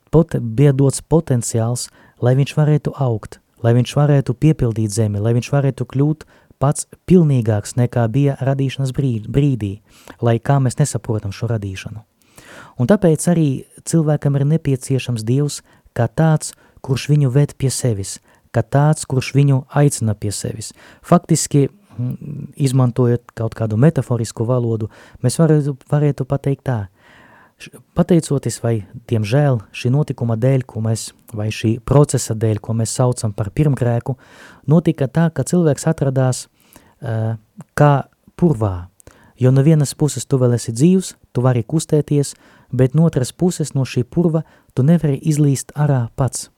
[0.09, 1.89] pot, bija dots potenciāls,
[2.21, 6.25] lai viņš varētu augt, lai viņš varētu piepildīt zemi, lai viņš varētu kļūt
[6.59, 9.73] pats pilnīgāks nekā bija radīšanas brīdī,
[10.21, 12.03] lai kā mēs nesaprotam šo radīšanu.
[12.79, 13.49] Un tāpēc arī
[13.87, 15.61] cilvēkam ir nepieciešams Dievs
[15.97, 16.53] kā tāds,
[16.85, 18.19] kurš viņu ved pie sevis,
[18.55, 20.71] kā tāds, kurš viņu aicina pie sevis.
[21.03, 21.67] Faktiski
[22.55, 24.87] izmantojot kaut kādu metaforisku valodu,
[25.23, 26.79] mēs varētu, varētu pateikt tā,
[27.97, 28.73] pateicoties vai,
[29.09, 34.15] diemžēl, šī notikuma dēļ, ko mēs, vai šī procesa dēļ, ko mēs saucam par pirmgrēku,
[34.69, 37.35] notika tā, ka cilvēks atradās uh,
[37.77, 37.93] kā
[38.39, 38.89] purvā,
[39.39, 42.35] jo no vienas puses tu vēl esi dzīvs, tu vari kustēties,
[42.71, 46.49] bet no otras puses no šī purva tu nevari izlīst arā pats.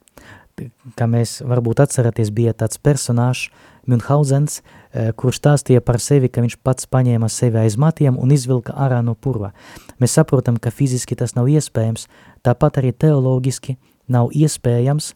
[1.00, 3.50] Kā mēs varbūt atceraties, bija tāds personāžs,
[3.89, 4.60] Münhausens,
[4.93, 9.02] eh, kurš stāstīja par sevi, ka viņš pats paņēma sevi aiz matiem un izvilka ārā
[9.04, 9.54] no purva.
[10.00, 12.08] Mēs saprotam, ka fiziski tas nav iespējams,
[12.43, 15.13] tāpat arī teoloģiski nav iespējams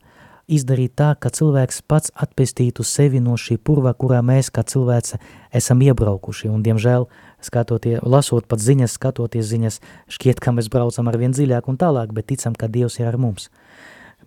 [0.47, 5.19] izdarīt tā, ka cilvēks pats atpestītu sevi no šī purva, kurā mēs kā cilvēce
[5.55, 6.49] esam iebraukuši.
[6.51, 7.07] Un, diemžēl,
[7.43, 9.79] skatoties, lasot pat ziņas, skatoties ziņas,
[10.17, 13.19] šķiet, ka mēs braucam ar vien dziļāk un tālāk, bet ticam, ka Dievs ir ar
[13.21, 13.49] mums.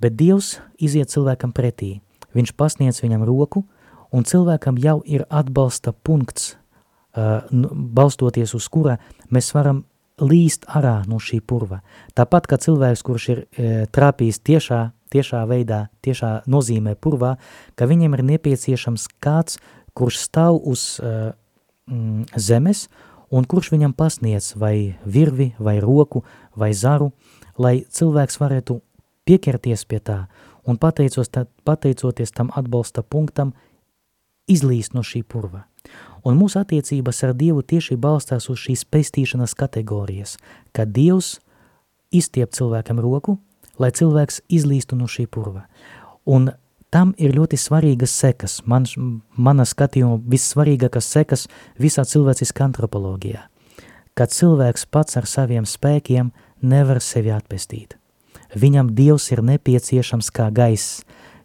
[0.03, 1.99] Bet Dievs iziet cilvēkam pretī.
[2.37, 3.65] Viņš pasniedz viņam roku,
[4.13, 6.55] un cilvēkam jau ir atbalsta punkts,
[7.15, 8.99] uh, balstoties uz kura
[9.31, 9.85] mēs varam
[10.19, 11.81] līst arā no šī purva.
[12.19, 13.43] Tāpat kā cilvēks, kurš ir
[13.95, 14.81] trāpījis tiešā,
[15.13, 17.37] tiešā veidā, tiešā nozīmē purvā,
[17.75, 19.59] ka viņam ir nepieciešams kāds,
[19.97, 21.33] kurš stāv uz e,
[21.91, 22.87] mm, zemes
[23.31, 26.25] un kurš viņam pasniedz vai virvi, vai roku,
[26.57, 27.13] vai zaru,
[27.59, 28.81] lai cilvēks varētu
[29.29, 30.21] pieķerties pie tā
[30.69, 33.55] un pateicos, tā, pateicoties tam atbalsta punktam,
[34.49, 35.65] izlīst no šī purva.
[36.27, 40.37] Un mūsu attiecības ar Dievu tieši balstās uz šīs pestīšanas kategorijas,
[40.77, 41.39] ka Dievs
[42.13, 43.39] izstiep cilvēkam roku,
[43.79, 45.67] lai cilvēks izlīstu no šī purva.
[46.27, 46.51] Un
[46.91, 48.87] tam ir ļoti svarīgas sekas, man,
[49.37, 51.47] mana skatījuma vissvarīgākas sekas
[51.81, 53.45] visā cilvēciskā antropoloģijā,
[54.17, 57.97] kad cilvēks pats ar saviem spēkiem nevar sevi atpestīt.
[58.57, 61.03] Viņam Dievs ir nepieciešams kā gaiss,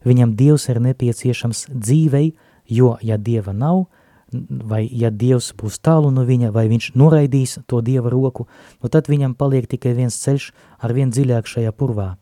[0.08, 2.32] viņam Dievs ir nepieciešams dzīvei,
[2.72, 3.86] jo, ja Dieva nav,
[4.34, 8.48] vai ja Dievs būs tālu no viņa, vai viņš noraidīs to Dieva roku,
[8.82, 12.14] nu tad viņam paliek tikai viens ceļš ar vien dziļāk šajā purvā.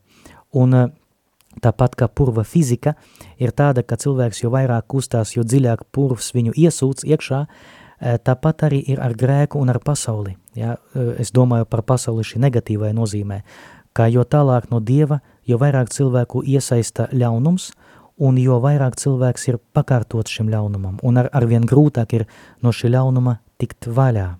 [0.57, 0.87] Un eh,
[1.63, 2.95] tāpat kā purva fizika
[3.39, 8.67] ir tāda, ka cilvēks jo vairāk kustās, jo dziļāk purvs viņu iesūc iekšā, eh, tāpat
[8.69, 10.37] arī ir ar grēku un ar pasauli.
[10.55, 10.77] Ja?
[10.95, 13.41] Eh, es domāju par pasauli šī negatīvai nozīmē,
[13.93, 17.71] ka jo tālāk no Dieva, jo vairāk cilvēku iesaista ļaunums,
[18.21, 22.27] un jo vairāk cilvēks ir pakārtot šim ļaunumam, un ar, arvien grūtāk ir
[22.61, 24.35] no šī ļaunuma tikt vaļā.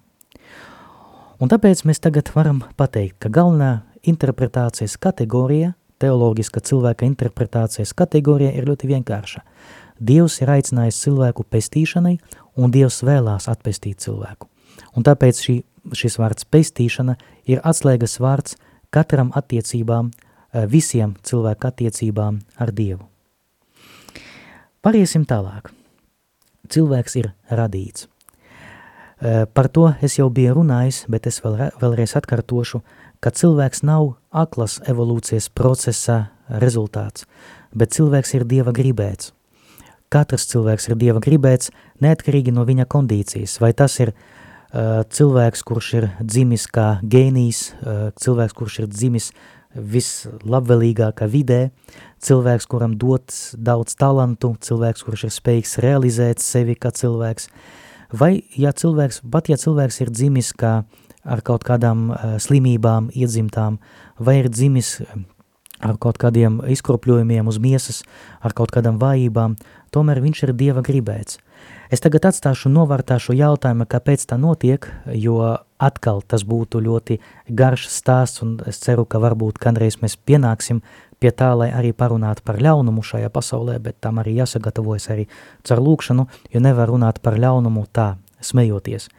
[1.41, 8.67] Un tāpēc mēs tagad varam pateikt, ka galvenā interpretācijas kategorija, teoloģiska cilvēka interpretācijas kategorija ir
[8.69, 9.43] ļoti vienkārša.
[10.01, 12.15] Dievs ir aicinājis cilvēku pestīšanai,
[12.57, 14.49] un Dievs vēlās atpestīt cilvēku.
[14.97, 15.55] Un tāpēc šī,
[15.97, 18.57] šis vārds pestīšana ir atslēgas vārds
[18.89, 23.05] katram attiecībām, eh, visiem cilvēku attiecībām ar Dievu.
[24.81, 25.69] Pariesim tālāk.
[26.67, 28.07] Cilvēks ir radīts.
[29.21, 32.81] Par to es jau biju runājis, bet es vēl, vēlreiz atkārtošu,
[33.21, 37.27] ka cilvēks nav aklas evolūcijas procesa rezultāts,
[37.71, 39.31] bet cilvēks ir Dieva gribēts.
[40.11, 41.71] Katrs cilvēks ir Dieva gribēts,
[42.03, 48.01] neatkarīgi no viņa kondīcijas, vai tas ir uh, cilvēks, kurš ir dzimis kā gēnijs, uh,
[48.19, 49.31] cilvēks, kurš ir dzimis
[49.71, 51.61] vislabvēlīgākā vidē,
[52.19, 57.47] cilvēks, kuram dots daudz talantu, cilvēks, kurš ir spējīgs realizēt sevi kā cilvēks,
[58.11, 60.81] vai ja cilvēks, pat ja cilvēks ir dzimis kā
[61.23, 63.79] ar kaut kādām uh, slimībām iedzimtām,
[64.19, 64.99] vai ir dzimis
[65.81, 68.01] ar kaut kādiem izkropļojumiem uz miesas,
[68.41, 69.57] ar kaut kādām vājībām,
[69.93, 71.39] tomēr viņš ir Dieva gribēts.
[71.91, 75.41] Es tagad atstāšu novārtā šo jautājumu, kāpēc tā notiek, jo
[75.81, 80.81] atkal tas būtu ļoti garš stāsts, un es ceru, ka varbūt kādreiz mēs pienāksim
[81.21, 85.27] pie tā, lai arī parunātu par ļaunumu šajā pasaulē, bet tam arī jāsagatavojas arī
[85.67, 89.09] caur lūkšanu, jo nevar runāt par ļaunumu tā, smejoties.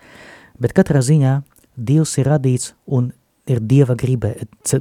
[0.58, 1.42] Bet katrā ziņā
[1.76, 3.12] Dievs ir radīts un
[3.48, 4.34] ir Dieva gribē,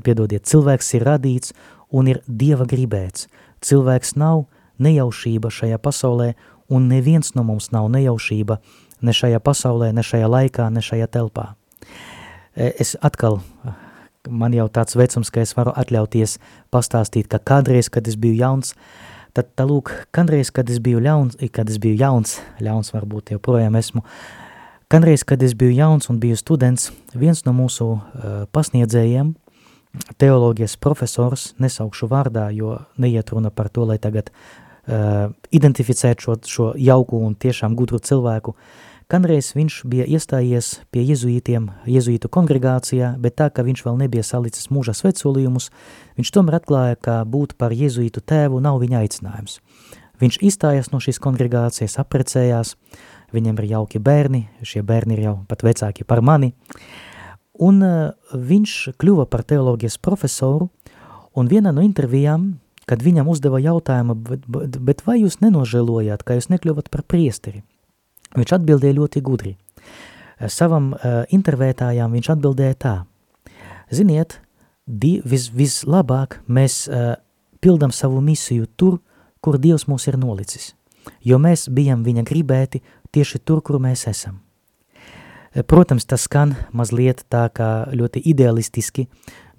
[0.03, 1.53] piedodiet, cilvēks ir radīts
[1.91, 3.27] un ir Dieva gribēts.
[3.61, 4.45] Cilvēks nav
[4.81, 6.33] nejaušība šajā pasaulē,
[6.71, 8.59] un neviens no mums nav nejaušība
[9.01, 11.51] ne šajā pasaulē, ne šajā laikā, ne šajā telpā.
[12.55, 13.41] E, es atkal,
[14.29, 16.37] man jau tāds vecums, ka es varu atļauties
[16.73, 18.75] pastāstīt, ka kādreiz, kad es biju jauns,
[19.35, 23.77] tad, tā lūk, kādreiz, kad es biju ļauns, kad es biju jauns, ļauns varbūt joprojām
[23.79, 24.03] esmu,
[24.91, 29.33] kādreiz, kad es biju jauns un biju students, viens no mūsu uh, pasniedzējiem,
[30.21, 36.71] teoloģijas profesors, nesaukšu vārdā, jo neiet runa par to, lai tagad uh, identificēt šo, šo
[36.79, 38.55] jauku un tiešām gudru cilvēku.
[39.11, 44.69] Kādreiz viņš bija iestājies pie jezuītiem, jezuītu kongregācijā, bet tā, ka viņš vēl nebija salicis
[44.71, 45.67] mūža svecolījumus,
[46.19, 49.59] viņš tomēr atklāja, ka būt par jezuītu tēvu nav viņa aicinājums.
[50.21, 52.75] Viņš izstājās no šīs kongregācijas, aprecējās,
[53.33, 56.53] viņam ir jauki bērni, šie bērni ir jau pat vecāki par mani,
[57.59, 60.69] un uh, viņš kļuva par teoloģijas profesoru,
[61.35, 62.51] un vienā no intervijām
[62.91, 67.61] kad viņam uzdeva jautājumu, bet, bet, bet vai jūs nenožēlojāt, ka jūs nekļuvat par priesteri?
[68.35, 69.55] Viņš atbildēja ļoti gudri.
[70.51, 72.95] Savam uh, intervētājām viņš atbildēja tā.
[73.93, 74.39] Ziniet,
[74.87, 77.13] di, vis, vislabāk mēs uh,
[77.61, 78.99] pildam savu misiju tur,
[79.41, 80.73] kur Dievs mūs ir nolicis,
[81.25, 82.81] jo mēs bijam viņa gribēti
[83.11, 84.39] tieši tur, kur mēs esam.
[85.67, 89.07] Protams, tas skan mazliet tā kā ļoti idealistiski,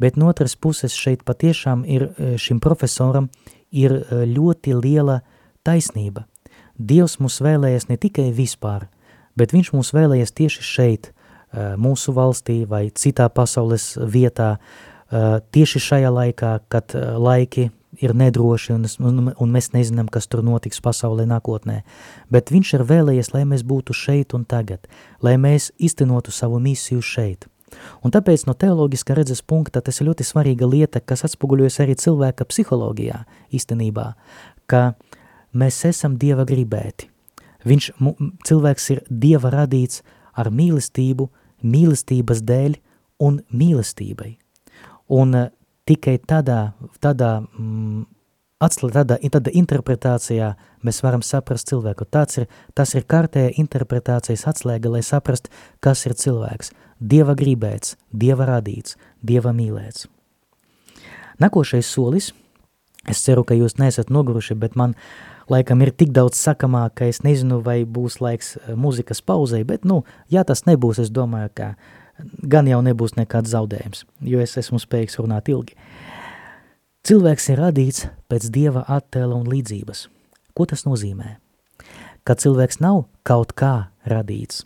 [0.00, 2.06] bet no otras puses šeit patiešām ir
[2.40, 3.28] šim profesoram
[3.70, 5.20] ir ļoti liela
[5.64, 6.24] taisnība.
[6.80, 8.88] Dievs mūs vēlējies ne tikai vispār,
[9.36, 11.12] bet viņš mūs vēlējies tieši šeit,
[11.52, 14.56] mūsu valstī vai citā pasaules vietā,
[15.52, 17.68] tieši šajā laikā, kad laiki
[18.02, 21.82] ir nedroši un, un, un mēs nezinām, kas tur notiks pasaulē nākotnē.
[22.32, 24.88] Bet viņš ir vēlējies, lai mēs būtu šeit un tagad,
[25.22, 27.48] lai mēs iztenotu savu misiju šeit.
[28.04, 32.44] Un tāpēc no teoloģiskā redzes punkta tas ir ļoti svarīga lieta, kas atspoguļojas arī cilvēka
[32.50, 33.22] psiholoģijā
[33.54, 34.12] īstenībā,
[34.68, 34.82] ka
[35.56, 37.08] mēs esam Dieva gribēti.
[37.64, 37.92] Viņš,
[38.48, 40.02] cilvēks ir Dieva radīts
[40.36, 41.28] ar mīlestību,
[41.62, 42.78] mīlestības dēļ
[43.22, 44.34] un mīlestībai.
[45.12, 45.36] Un
[45.88, 48.04] tikai tādā, tādā, mm,
[48.62, 50.52] atslē, tādā, tādā interpretācijā
[50.86, 52.06] mēs varam saprast cilvēku.
[52.06, 56.72] Tāds ir, tas ir kārtēja interpretācijas atslēga, lai saprast, kas ir cilvēks.
[57.00, 60.06] Dieva gribēts, Dieva radīts, Dieva mīlēts.
[61.42, 62.32] Nākošais solis,
[63.08, 64.94] es ceru, ka jūs neesat noguruši, bet man
[65.50, 69.84] laikam ir tik daudz sakamā, ka es nezinu, vai būs laiks eh, mūzikas pauzei, bet,
[69.84, 72.01] nu, ja tas nebūs, es domāju, ka uh,
[72.42, 75.76] gan jau nebūs nekāds zaudējums, jo es esmu spējīgs runāt ilgi.
[77.02, 80.06] Cilvēks ir radīts pēc Dieva attēla un līdzības.
[80.54, 81.36] Ko tas nozīmē?
[82.22, 84.62] Ka cilvēks nav kaut kā radīts.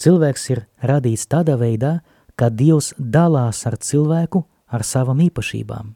[0.00, 2.00] Cilvēks ir radīts tādā veidā,
[2.36, 5.94] ka Dievs dalās ar cilvēku ar savām īpašībām.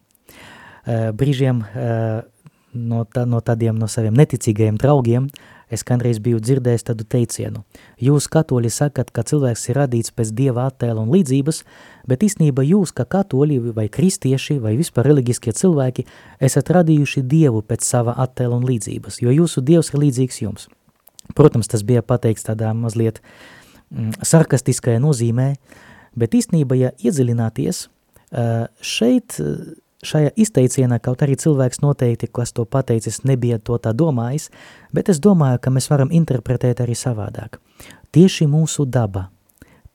[1.16, 1.62] Brīžiem
[2.74, 5.28] no, tā, no tādiem no saviem neticīgajiem draugiem
[5.72, 7.62] Es kādreiz biju dzirdējis tādu teicienu.
[8.03, 11.62] Jūs, katoļi, sakat, ka cilvēks ir radīts pēc dieva attēla un līdzības,
[12.11, 16.05] bet īstenībā jūs, kā katoļi vai kristieši vai vispār reliģiskie cilvēki,
[16.44, 20.68] esat radījuši dievu pēc sava attēla un līdzības, jo jūsu dievs ir līdzīgs jums.
[21.35, 23.22] Protams, tas bija pateikts tādā mazliet
[23.88, 25.55] mm, sarkastiskajā nozīmē,
[26.20, 27.87] bet īstenībā, ja iedziļināties,
[28.83, 29.38] šeit
[30.04, 34.50] šajā izteicienā, kaut arī cilvēks noteikti, kas to pateicis, nebija to tā domājis,
[34.92, 37.58] bet es domāju, ka mēs varam interpretēt arī savādāk.
[38.14, 39.28] Tieši mūsu daba,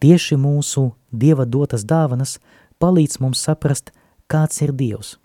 [0.04, 2.38] tieši mūsu Dieva dotas dāvanas
[2.80, 3.94] palīdz mums saprast,
[4.30, 5.18] kāds ir Dievs.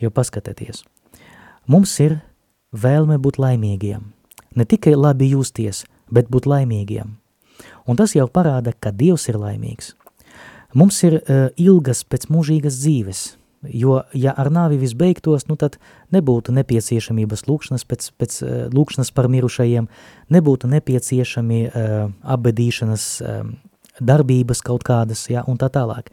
[0.00, 0.82] Jo paskatieties,
[1.68, 2.18] mums ir
[2.72, 4.02] vēlme būt laimīgiem.
[4.56, 7.14] Ne tikai labi justies, bet būt laimīgiem.
[7.86, 9.94] Un tas jau parāda, ka Dievs ir laimīgs.
[10.74, 13.20] Mums ir uh, ilgas pēc mūžīgas dzīves,
[13.62, 15.76] jo, ja ar nāvi viss beigtos, nu tad
[16.14, 19.88] nebūtu nepieciešamības lūkšanas, pēc, pēc uh, lūkšanas par mirušajiem,
[20.32, 21.98] nebūtu nepieciešami uh,
[22.36, 23.42] abedīšanas uh,
[24.00, 26.08] darbības kaut kādas, ja, un tā tālāk.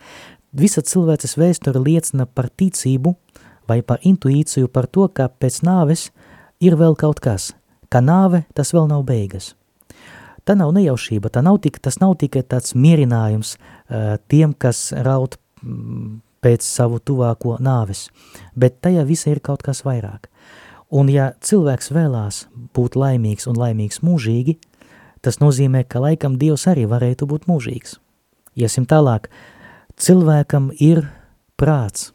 [0.58, 3.16] Visa cilvēces vēsture liecina par ticību
[3.68, 6.10] vai par intuīciju par to, ka pēc nāves
[6.64, 7.52] ir vēl kaut kas,
[7.92, 9.54] ka nāve tas vēl nav beigas.
[10.48, 15.36] Tā nav nejaušība, tā nav tik, tas nav tikai tāds mierinājums uh, tiem, kas raud
[15.60, 18.08] mm, pēc savu tuvāko nāves,
[18.56, 20.28] bet tajā visa ir kaut kas vairāk.
[20.88, 22.46] Un ja cilvēks vēlās
[22.76, 24.56] būt laimīgs un laimīgs mūžīgi,
[25.26, 27.98] tas nozīmē, ka laikam Dievs arī varētu būt mūžīgs.
[28.58, 29.28] Iesim tālāk,
[30.00, 31.04] cilvēkam ir
[31.60, 32.14] prāts,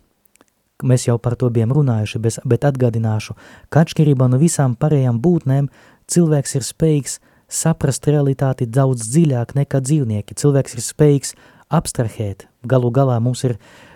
[0.83, 3.37] mēs jau par to bijām runājuši, bet atgādināšu,
[3.69, 5.69] ka atšķirībā no visām pārējām būtnēm
[6.11, 7.21] cilvēks ir spējīgs
[7.53, 10.39] saprast realitāti daudz dziļāk nekā dzīvnieki.
[10.41, 11.35] Cilvēks ir spējīgs
[11.69, 13.92] abstrahēt, galu galā mums ir uh,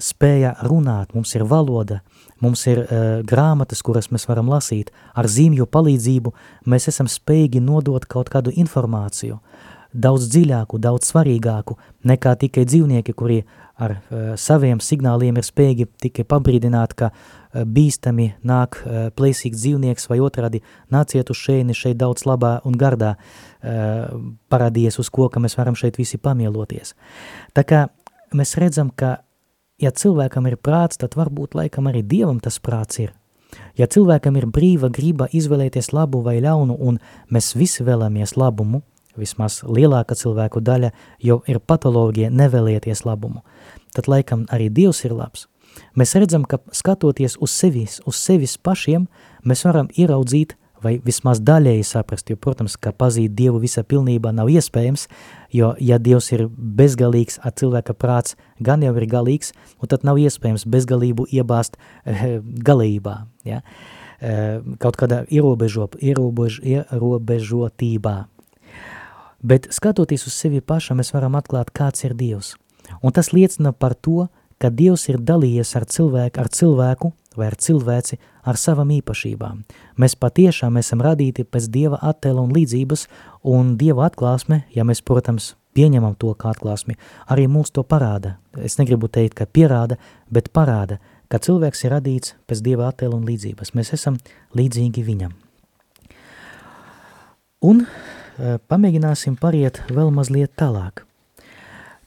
[0.00, 2.00] spēja runāt, mums ir valoda,
[2.40, 6.32] mums ir uh, grāmatas, kuras mēs varam lasīt, ar zīmju palīdzību
[6.70, 9.36] mēs esam spējīgi nodot kaut kādu informāciju,
[9.92, 11.76] daudz dziļāku, daudz svarīgāku
[12.08, 13.42] nekā tikai dzīvnieki, kuri
[13.76, 20.08] ar uh, saviem signāliem ir spējīgi tikai pabrīdināt, ka uh, bīstami nāk eh, plēsīgs dzīvnieks
[20.10, 24.06] vai otrādi nāciet uz šeini, šeit daudz labā un gardā eh,
[24.50, 26.94] parādījies uz koka, mēs varam šeit visi pamieloties.
[27.56, 27.86] Tā kā
[28.36, 29.18] mēs redzam, ka
[29.80, 33.14] ja cilvēkam ir prāts, tad varbūt laikam arī Dievam tas prāts ir.
[33.78, 37.00] Ja cilvēkam ir brīva griba izvēlēties labu vai ļaunu, un
[37.32, 38.82] mēs visi vēlamies labumu,
[39.18, 40.92] vismaz lielāka cilvēku daļa
[41.24, 43.42] jau ir patoloģija nevēlieties labumu,
[43.94, 45.48] tad laikam arī Dievs ir labs.
[45.94, 49.06] Mēs redzam, ka skatoties uz sevis, uz sevis pašiem,
[49.46, 54.50] mēs varam ieraudzīt vai vismaz daļēji saprast, jo, protams, ka pazīt Dievu visā pilnībā nav
[54.52, 55.06] iespējams,
[55.54, 60.20] jo, ja Dievs ir bezgalīgs, a cilvēka prāts gan jau ir galīgs, un tad nav
[60.20, 63.16] iespējams bezgalību iebāzt e, galībā,
[63.48, 63.62] ja?
[64.20, 64.34] e,
[64.82, 68.16] kaut kādā ierobežo, ierobež, ierobežotībā.
[69.40, 72.54] Bet skatoties uz sevi pašam, mēs varam atklāt, kāds ir Dievs.
[73.00, 74.28] Un tas liecina par to,
[74.60, 79.62] ka Dievs ir dalījies ar cilvēku, ar cilvēku vai ar cilvēci ar savam īpašībām.
[80.00, 83.06] Mēs patiešām esam radīti pēc Dieva attēla un līdzības,
[83.44, 86.96] un Dieva atklāsme, ja mēs, protams, pieņemam to kā atklāsmi,
[87.30, 88.36] arī mums to parāda.
[88.58, 89.98] Es negribu teikt, ka pierāda,
[90.30, 90.98] bet parāda,
[91.30, 93.74] ka cilvēks ir radīts pēc Dieva attēla un līdzības.
[93.78, 94.18] Mēs esam
[94.58, 95.34] līdzīgi viņam.
[97.60, 101.04] Un e, pamēģināsim pariet vēl mazliet tālāk.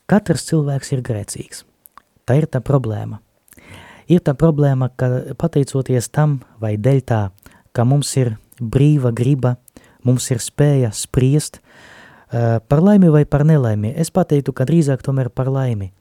[0.10, 1.64] Katrs cilvēks ir grēcīgs–
[2.24, 3.20] Tā ir tā problēma.
[4.14, 7.22] Ir tā problēma, ka pateicoties tam vai dēļ tā,
[7.74, 9.56] ka mums ir brīva griba,
[10.06, 11.62] mums ir spēja spriest
[12.30, 13.94] par laimi vai par nelaimi.
[13.98, 15.92] Es pateiktu, ka drīzāk tomēr par laimi.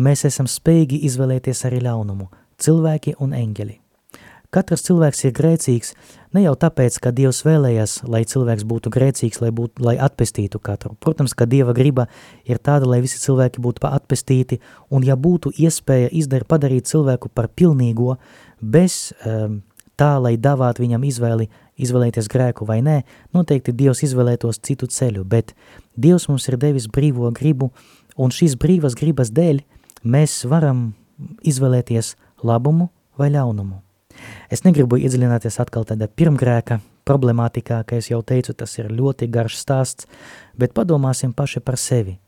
[0.00, 2.30] Mēs esam spējīgi izvēlēties arī ļaunumu,
[2.62, 3.79] cilvēki un eņģeli.
[4.50, 5.92] Katrs cilvēks ir grēcīgs
[6.34, 10.96] ne jau tāpēc, ka Dievs vēlējās, lai cilvēks būtu grēcīgs, lai, būtu, lai atpestītu katru.
[10.98, 12.08] Protams, ka Dieva griba
[12.42, 14.58] ir tāda, lai visi cilvēki būtu atpestīti,
[14.90, 18.16] un ja būtu iespēja izdar, padarīt cilvēku par pilnīgo,
[18.58, 19.60] bez um,
[19.94, 21.46] tā, lai davātu viņam izvēli,
[21.80, 22.96] izvēlēties grēku vai nē,
[23.36, 25.54] noteikti Dievs izvēlētos citu ceļu, bet
[25.94, 27.70] Dievs mums ir devis brīvo gribu,
[28.18, 29.62] un šīs brīvas gribas dēļ
[30.02, 30.88] mēs varam
[31.46, 33.78] izvēlēties labumu vai ļaunumu.
[34.50, 39.58] Es negribu iedziļināties atkal tādā pirmgrēka problemātikā, ka es jau teicu, tas ir ļoti garš
[39.60, 40.10] stāsts,
[40.58, 42.18] bet padomāsim paši par sevi.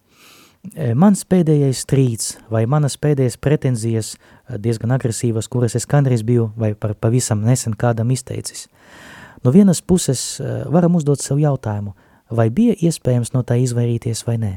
[0.62, 6.52] E, mans pēdējais strīds vai manas pēdējais pretenzijas e, diezgan agresīvas, kuras es kandreiz biju
[6.56, 8.68] vai par pavisam nesen kādam izteicis.
[9.42, 11.96] No vienas puses e, varam uzdot sev jautājumu,
[12.30, 14.52] vai bija iespējams no tā izvairīties vai nē.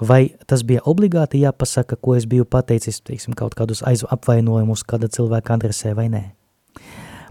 [0.00, 5.54] Vai tas bija obligāti jāpasaka, ko es biju pateicis, teiksim, kaut kādus apvainojumus kāda cilvēka
[5.54, 6.24] adresē vai nē.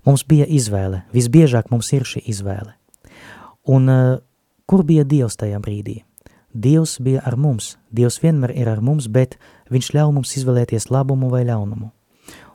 [0.07, 2.77] Mums bija izvēle, visbiežāk mums ir šī izvēle.
[3.67, 4.19] Un uh,
[4.65, 6.01] kur bija Dievs tajā brīdī?
[6.55, 9.35] Dievs bija ar mums, Dievs vienmēr ir ar mums, bet
[9.69, 11.91] viņš ļauj mums izvēlēties labumu vai ļaunumu.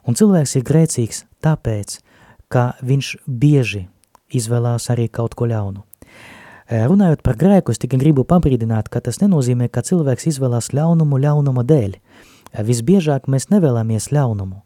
[0.09, 1.99] Un cilvēks ir grēcīgs tāpēc,
[2.49, 3.85] ka viņš bieži
[4.33, 5.85] izvēlās arī kaut ko ļaunu.
[6.67, 11.21] Eh, runājot par grēku, es tikai gribu pabrīdināt, ka tas nenozīmē, ka cilvēks izvēlās ļaunumu
[11.21, 11.95] ļaunuma dēļ.
[11.95, 14.63] Eh, visbiežāk mēs nevēlamies ļaunumu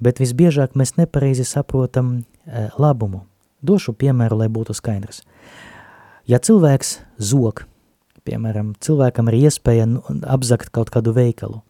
[0.00, 3.24] bet visbiežāk mēs nepareizi saprotam e, labumu.
[3.62, 5.22] Došu piemēru, lai būtu skaidrs.
[6.28, 7.64] Ja cilvēks zog,
[8.24, 11.60] piemēram, cilvēkam ir iespēja nu, apzakt kaut kādu veikalu,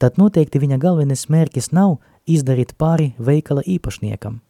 [0.00, 4.40] tad noteikti viņa galvenais mērķis nav izdarīt pāri veikala īpašniekam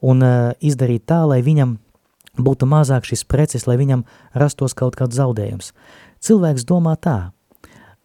[0.00, 1.76] un uh, izdarīt tā, lai viņam
[2.40, 4.04] būtu mazāk šis preces, lai viņam
[4.34, 5.72] rastos kaut kāds zaudējums.
[6.24, 7.32] Cilvēks domā tā,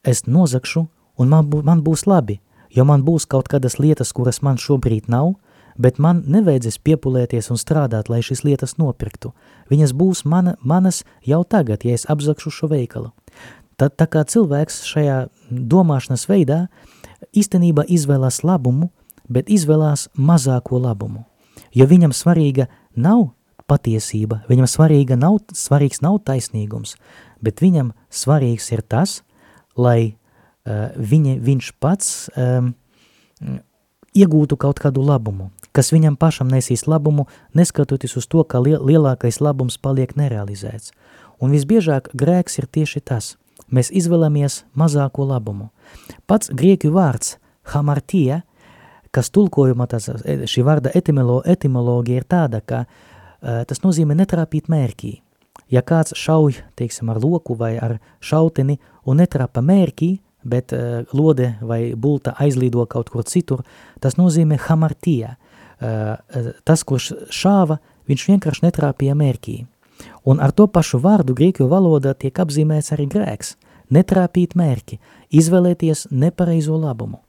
[0.03, 0.85] es nozakšu
[1.19, 2.39] un man, bū, man būs labi,
[2.69, 5.35] jo man būs kaut kādas lietas, kuras man šobrīd nav,
[5.77, 9.33] bet man nevajadzēs piepulēties un strādāt, lai šīs lietas nopirktu.
[9.71, 13.11] Viņas būs mana, manas jau tagad, ja es apzakšu šo veikalu.
[13.75, 16.65] Tad tā kā cilvēks šajā domāšanas veidā
[17.35, 18.89] īstenībā izvēlās labumu,
[19.27, 21.25] bet izvēlās mazāko labumu,
[21.75, 23.33] jo viņam svarīga nav
[23.67, 26.95] patiesība, viņam svarīga nav, svarīgs nav taisnīgums,
[27.43, 29.21] bet viņam svarīgs ir tas,
[29.75, 30.15] lai
[30.65, 32.73] viņa, viņš pats um,
[34.15, 39.77] iegūtu kaut kādu labumu, kas viņam pašam nesīs labumu, neskatoties uz to, ka lielākais labums
[39.77, 40.93] paliek nerealizēts.
[41.43, 43.35] Un visbiežāk grēks ir tieši tas.
[43.71, 45.71] Mēs izvēlamies mazāko labumu.
[46.29, 47.35] Pats grieķu vārds
[47.73, 48.43] hamartija,
[49.15, 50.07] kas tulkojumā tas,
[50.47, 55.13] šī vārda etimolo, etimoloģija ir tāda, ka uh, tas nozīmē netrāpīt mērķī.
[55.71, 60.11] Ja kāds šauj, teiksim, ar loku vai ar šauteni un netrapa mērķī,
[60.45, 63.65] bet uh, lode vai bulta aizlido kaut kur citur,
[63.99, 65.35] tas nozīmē hamartija.
[65.75, 69.57] Uh, tas, kurš šāva, viņš vienkārši netrāpīja mērķī.
[70.29, 73.55] Un ar to pašu vārdu grieķu valodā tiek apzīmēts arī grēks–
[73.91, 74.99] netrāpīt mērķi,
[75.35, 77.21] izvēlēties nepareizo labumu.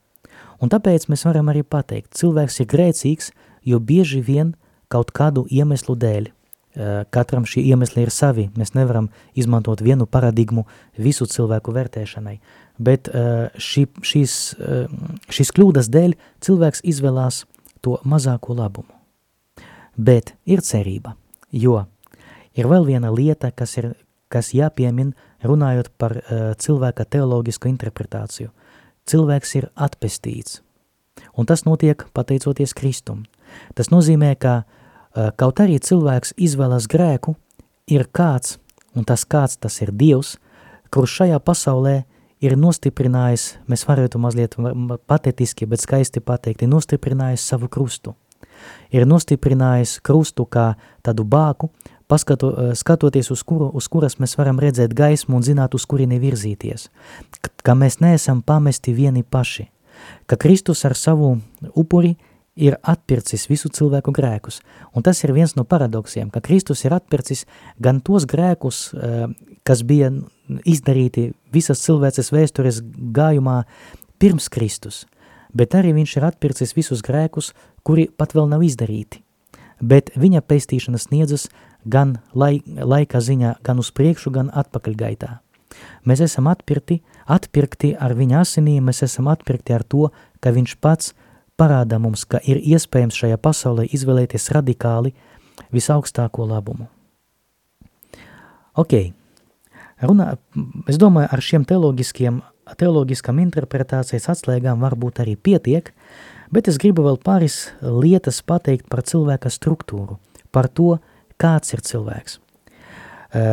[0.63, 3.33] Un tāpēc mēs varam arī pateikt, cilvēks ir grēcīgs,
[3.67, 4.55] jo bieži vien
[4.89, 6.31] kaut kādu iemeslu dēļ.
[7.13, 10.67] Katram šī iemesli ir savi, mēs nevaram izmantot vienu paradigmu
[11.01, 12.37] visu cilvēku vērtēšanai,
[12.79, 14.35] bet šī, šīs,
[15.33, 17.45] šīs kļūdas dēļ cilvēks izvēlās
[17.85, 18.93] to mazāko labumu.
[19.97, 21.15] Bet ir cerība,
[21.53, 21.87] jo
[22.57, 23.95] ir vēl viena lieta, kas ir
[24.29, 25.15] kas jāpiemin
[25.47, 28.51] runājot par uh, cilvēka teoloģisku interpretāciju.
[29.07, 30.61] Cilvēks ir atpestīts,
[31.39, 33.23] un tas notiek pateicoties Kristum.
[33.79, 34.65] Tas nozīmē, ka
[35.39, 37.37] kaut arī cilvēks izvēlas grēku,
[37.87, 38.59] ir kāds,
[38.99, 40.37] un tas kāds tas ir Dievs,
[40.91, 42.05] kurš šajā pasaulē ir
[42.57, 44.57] nostiprinājis, mēs varētu mazliet
[45.09, 48.15] patetiski, bet skaisti pateikt, ir nostiprinājis savu krustu.
[48.93, 50.75] Ir nostiprinājis krustu kā
[51.05, 51.71] tādu bāku,
[52.09, 56.21] paskato, eh, skatoties uz, kuru, uz kuras mēs varam redzēt gaismu un zināt, uz kurieni
[56.21, 56.89] virzīties,
[57.63, 59.69] ka mēs neesam pamesti vieni paši,
[60.27, 61.41] ka Kristus ar savu
[61.75, 62.17] upuri
[62.57, 64.61] ir atpircis visu cilvēku grēkus.
[64.97, 67.45] Un tas ir viens no paradoksiem, ka Kristus ir atpircis
[67.81, 69.27] gan tos grēkus, eh,
[69.65, 70.11] kas bija
[70.65, 72.81] izdarīti visas cilvēces vēstures
[73.13, 73.65] gājumā
[74.19, 75.05] pirms Kristus,
[75.55, 77.53] bet arī viņš ir atpircis visus grēkus,
[77.85, 79.23] kuri pat vēl nav izdarīti.
[79.83, 81.49] Bet viņa pestīšana sniedzas
[81.87, 85.41] gan lai, laika ziņā, gan uz priekšu, gan atpakaļgaitā.
[86.07, 91.13] Mēs esam atpirkti, atpirkti ar viņa asinīm, mēs esam atpirkti ar to, ka viņš pats
[91.57, 95.15] parāda mums, ka ir iespējams šajā pasaulē izvēlēties radikāli
[95.75, 96.89] visaugstāko labumu.
[98.77, 98.93] Ok,
[100.05, 100.35] runā,
[100.89, 102.43] es domāju, ar šiem teoloģiskiem,
[102.77, 105.93] teoloģiskam interpretācijas atslēgām varbūt arī pietiek,
[106.53, 110.19] bet es gribu vēl pāris lietas pateikt par cilvēka struktūru,
[110.53, 110.99] par to,
[111.41, 112.41] kāds ir cilvēks.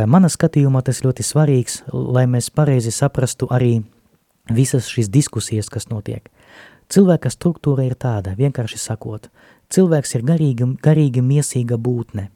[0.08, 3.82] Mana skatījumā tas ļoti svarīgs, lai mēs pareizi saprastu arī
[4.51, 6.30] visas šīs diskusijas, kas notiek.
[6.94, 9.32] Cilvēka struktūra ir tāda, vienkārši sakot,
[9.74, 12.28] cilvēks ir garīgi, garīgi miesīga būtne.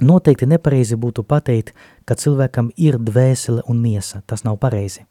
[0.00, 1.72] Noteikti nepareizi būtu pateikt,
[2.06, 5.02] ka cilvēkam ir dvēsele un miesa, tas nav pareizi.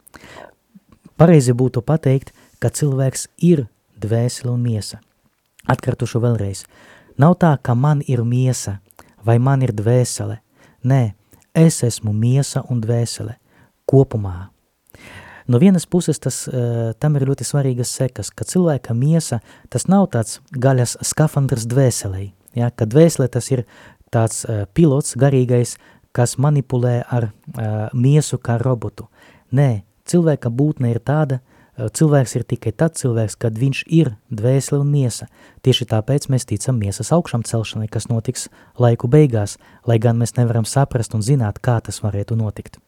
[1.20, 3.66] Pareizi būtu pateikt, ka cilvēks ir
[4.00, 5.02] dvēsele un miesa.
[5.68, 6.64] Atkartušu vēlreiz.
[7.20, 8.78] Nav tā, ka man ir miesa,
[9.20, 10.40] vai man ir dvēsele.
[10.88, 11.02] Nē,
[11.52, 13.36] es esmu miesa un dvēsele
[13.84, 14.48] kopumā.
[15.48, 19.40] No vienas puses tas, uh, tam ir ļoti svarīgas sekas, ka cilvēka miesa
[19.72, 23.64] tas nav tāds gaļas skafandrs dvēselei, ja, ka dvēsele tas ir
[24.12, 25.76] tāds uh, pilots garīgais,
[26.12, 29.06] kas manipulē ar uh, miesu kā robotu.
[29.54, 31.40] Nē, cilvēka būtne ir tāda,
[31.88, 35.28] cilvēks ir tikai tad cilvēks, kad viņš ir dvēsele un miesa.
[35.64, 40.66] Tieši tāpēc mēs ticam miesas augšām celšanai, kas notiks laiku beigās, lai gan mēs nevaram
[40.68, 42.80] saprast un zināt, kā tas varētu notikt.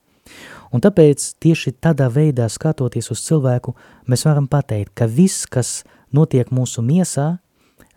[0.73, 3.75] Un tāpēc tieši tādā veidā skatoties uz cilvēku,
[4.09, 7.37] mēs varam pateikt, ka viss, kas notiek mūsu miesā,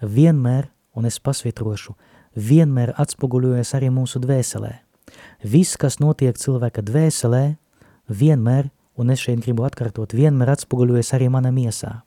[0.02, 1.96] vienmēr, un es pasvitrošu,
[2.36, 4.74] vienmēr atspoguļojas arī mūsu dvēselē.
[5.44, 7.46] Viss, kas notiek cilvēka dvēselē,
[8.12, 12.00] vienmēr un es šeit gribu atkārtot, vienmēr atspoguļojas arī mana miesā.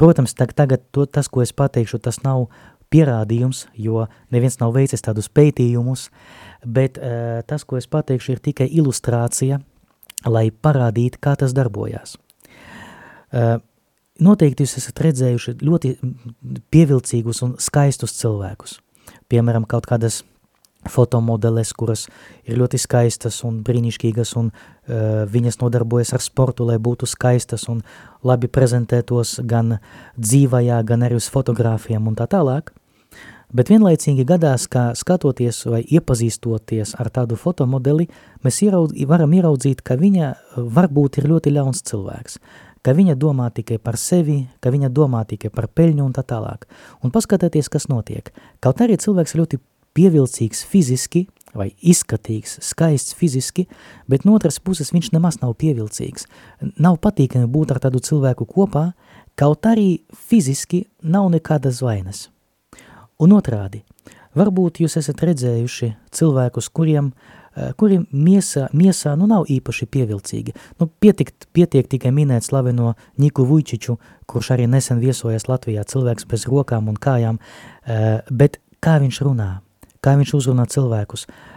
[0.00, 2.48] Protams, tagad to, tas, ko es pateikšu, tas nav
[2.90, 6.08] pierādījums, jo neviens nav veicis tādus pētījumus,
[6.66, 6.98] bet
[7.46, 9.60] tas, ko es pateikšu, ir tikai ilustrācija,
[10.26, 12.16] lai parādītu, kā tas darbojās.
[14.20, 15.94] Noteikti jūs esat redzējuši ļoti
[16.74, 18.76] pievilcīgus un skaistus cilvēkus.
[19.30, 20.20] Piemēram, kaut kādas
[20.88, 22.06] fotomodeles, kuras
[22.48, 27.82] ir ļoti skaistas un brīnišķīgas, un uh, viņas nodarbojas ar sportu, lai būtu skaistas un
[28.24, 29.78] labi prezentētos gan
[30.16, 32.72] dzīvajā, gan arī uz fotogrāfiem un tā tālāk.
[33.50, 38.06] Bet vienlaicīgi gadās, ka skatoties vai iepazīstoties ar tādu fotomodeli,
[38.46, 42.38] mēs ieraudz, varam ieraudzīt, ka viņa varbūt ir ļoti ļauns cilvēks,
[42.86, 46.68] ka viņa domā tikai par sevi, ka viņa domā tikai par peļņu un tā tālāk.
[47.02, 48.30] Un paskatieties, kas notiek.
[48.62, 49.58] Kaut arī cilvēks ļoti
[49.98, 53.66] pievilcīgs fiziski vai izskatīgs, skaists fiziski,
[54.06, 56.30] bet no otras puses viņš nemaz nav pievilcīgs.
[56.78, 58.92] Nav patīkami būt ar tādu cilvēku kopā,
[59.34, 62.28] kaut arī fiziski nav nekādas vainas.
[63.20, 63.82] Un otrādi,
[64.38, 67.10] varbūt jūs esat redzējuši cilvēkus, kuriem,
[67.80, 70.54] kuriem miesā, miesā nu nav īpaši pievilcīgi.
[70.80, 73.98] Nu, pietiek, pietiek tikai minēt slaveno Niku Vujčiču,
[74.30, 77.40] kurš arī nesen viesojas Latvijā, cilvēks bez rokām un kājām,
[78.30, 79.50] bet kā viņš runā,
[80.00, 81.26] kā viņš uzrunā cilvēkus.
[81.26, 81.50] Uh,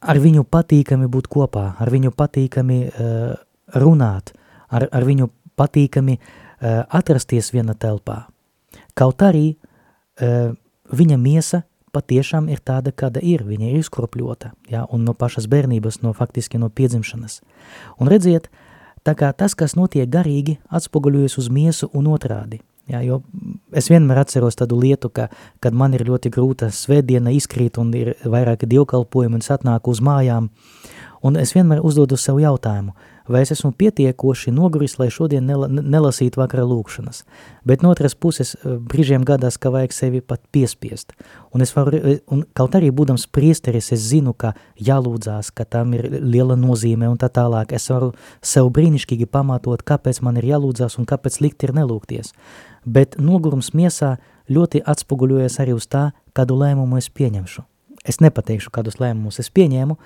[0.00, 2.78] ar viņu patīkami būt kopā, ar viņu patīkami
[3.82, 4.32] runāt,
[4.70, 5.28] ar, ar viņu
[5.58, 6.18] patīkami
[6.62, 8.22] atrasties viena telpā.
[8.94, 9.56] Kaut arī
[10.92, 11.62] viņa miesa
[11.92, 16.60] patiešām ir tāda, kāda ir, viņa ir izkropļota, ja, un no pašas bērnības, no faktiski
[16.60, 17.40] no piedzimšanas.
[18.00, 18.48] Un redziet,
[19.04, 23.20] tā kā tas, kas notiek garīgi, atspoguļojas uz miesu un otrādi– Jā, jo
[23.78, 25.28] es vienmēr atceros tādu lietu, ka,
[25.62, 30.00] kad man ir ļoti grūta svētdiena izkrīt un ir vairāki dievkalpojumi un es atnāku uz
[30.02, 30.48] mājām,
[31.22, 32.96] un es vienmēr uzdodu sev jautājumu,
[33.32, 37.22] vai es esmu pietiekoši noguris, lai šodien nela, nelasītu vakara lūkšanas.
[37.68, 41.12] Bet no otras puses, eh, brīžiem gadās, ka vajag sevi pat piespiest.
[41.52, 45.94] Un, es varu, eh, un kaut arī būdams priesteris, es zinu, ka jālūdzās, ka tam
[45.94, 47.72] ir liela nozīme un tā tālāk.
[47.72, 48.12] Es varu
[48.42, 52.32] sev brīnišķīgi pamatot, kāpēc man ir jālūdzās un kāpēc likt ir nelūgties.
[52.86, 54.18] Bet nogurums miesā
[54.50, 57.64] ļoti atspoguļojas arī uz tā, kādu lēmumu es pieņemšu.
[58.04, 59.96] Es nepateikšu, kādus lēmumus es pieņēmu,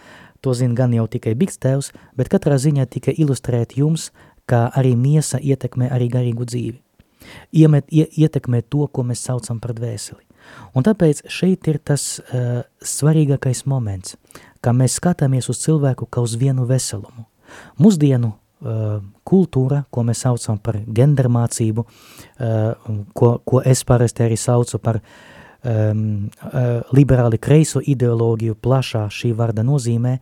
[0.47, 4.13] to zina gan jau tikai Bigstēvs, bet katrā ziņā tikai ilustrēt jums,
[4.47, 6.79] kā arī miesa ietekmē arī garīgu dzīvi.
[7.59, 10.23] Iemet, ie, ietekmē to, ko mēs saucam par dvēseli.
[10.79, 14.15] Un tāpēc šeit ir tas uh, svarīgākais moments,
[14.63, 17.27] kā mēs skatāmies uz cilvēku kā uz vienu veselumu.
[17.83, 24.79] Mūsdienu uh, kultūra, ko mēs saucam par gendermācību, uh, ko, ko es parasti arī saucu
[24.79, 25.36] par uh,
[25.67, 30.19] um, uh, liberāli kreiso ideoloģiju plašā šī vārda nozīmē,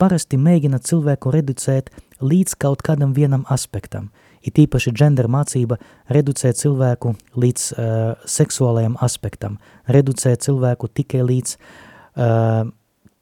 [0.00, 1.90] parasti mēģina cilvēku reducēt
[2.22, 4.10] līdz kaut kādam vienam aspektam.
[4.42, 5.78] It īpaši gender mācība
[6.10, 7.82] reducē cilvēku līdz uh,
[8.26, 12.70] seksuālajam aspektam, reducē cilvēku tikai līdz uh,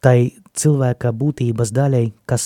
[0.01, 0.19] tai
[0.57, 2.45] cilvēka būtības daļai, kas,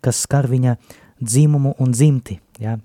[0.00, 0.76] kas skar viņa
[1.20, 2.38] dzimumu un dzimti.
[2.62, 2.78] Ja?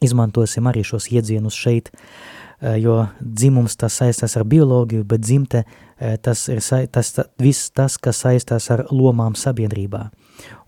[0.00, 1.90] Izmantosim arī šos iedzienus šeit.
[1.90, 6.60] Uh, jo dzimums tas saistās ar bioloģiju, bet dzimte eh, tas ir
[6.92, 10.08] tas, tas, viss tas, kas saistās ar lomām sabiedrībā.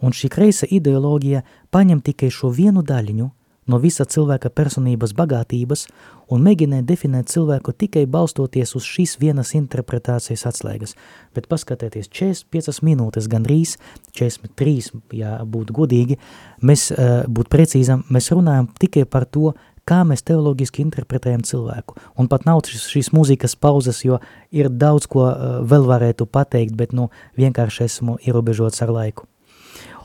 [0.00, 3.30] Un šī kreisa ideoloģija paņem tikai šo vienu daļiņu
[3.70, 5.86] no visa cilvēka personības bagātības
[6.32, 10.96] un mēģina definēt cilvēku tikai balstoties uz šīs vienas interpretācijas atslēgas.
[11.36, 13.76] Bet paskatieties, 45 minūtes gandrīz,
[14.18, 16.18] 43, ja būtu godīgi,
[16.62, 19.52] mēs, uh, būt precīzam, mēs runājam tikai par to,
[19.88, 21.96] kā mēs teoloģiski interpretējam cilvēku.
[22.18, 24.20] Un pat nav šis, šīs mūzikas pauzes, jo
[24.54, 27.08] ir daudz, ko uh, vēl varētu pateikt, bet nu,
[27.38, 29.26] vienkārši esmu ierobežots ar laiku.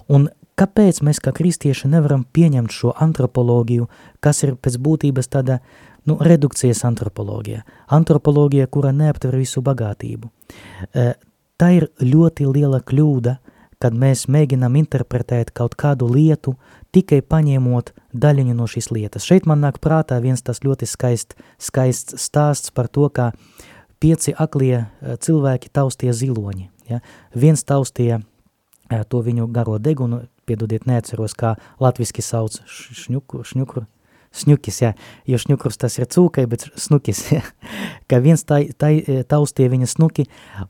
[0.09, 3.89] Un kāpēc mēs kā kristieši nevaram pieņemt šo antropoloģiju,
[4.23, 5.59] kas ir pēc būtības tāda
[6.07, 7.63] nu, redukcijas antropoloģija,
[7.93, 10.31] antropoloģija, kura neaptver visu bagātību.
[10.89, 11.13] Uh,
[11.57, 13.37] tā ir ļoti liela kļūda,
[13.81, 16.55] kad mēs mēģinām interpretēt kaut kādu lietu,
[16.95, 19.27] tikai paņēmot daļiņu no šīs lietas.
[19.27, 23.31] Šeit man nāk prātā viens tas ļoti skaist, skaists stāsts par to, kā
[24.01, 26.69] pieci aklie eh, cilvēki taustie ziloņi.
[26.89, 27.01] Ja?
[27.35, 33.85] Viens taustie eh, to viņu garo degunu, piedodiet, neatceros, kā latviski sauc šņukru, šņukru,
[34.35, 34.91] Sņukis, jā,
[35.29, 37.41] jo šņukurs tas ir cūkai, bet snukis, jā.
[38.09, 38.91] Ka viens tai, tai,
[39.29, 40.27] taustie viņa snuki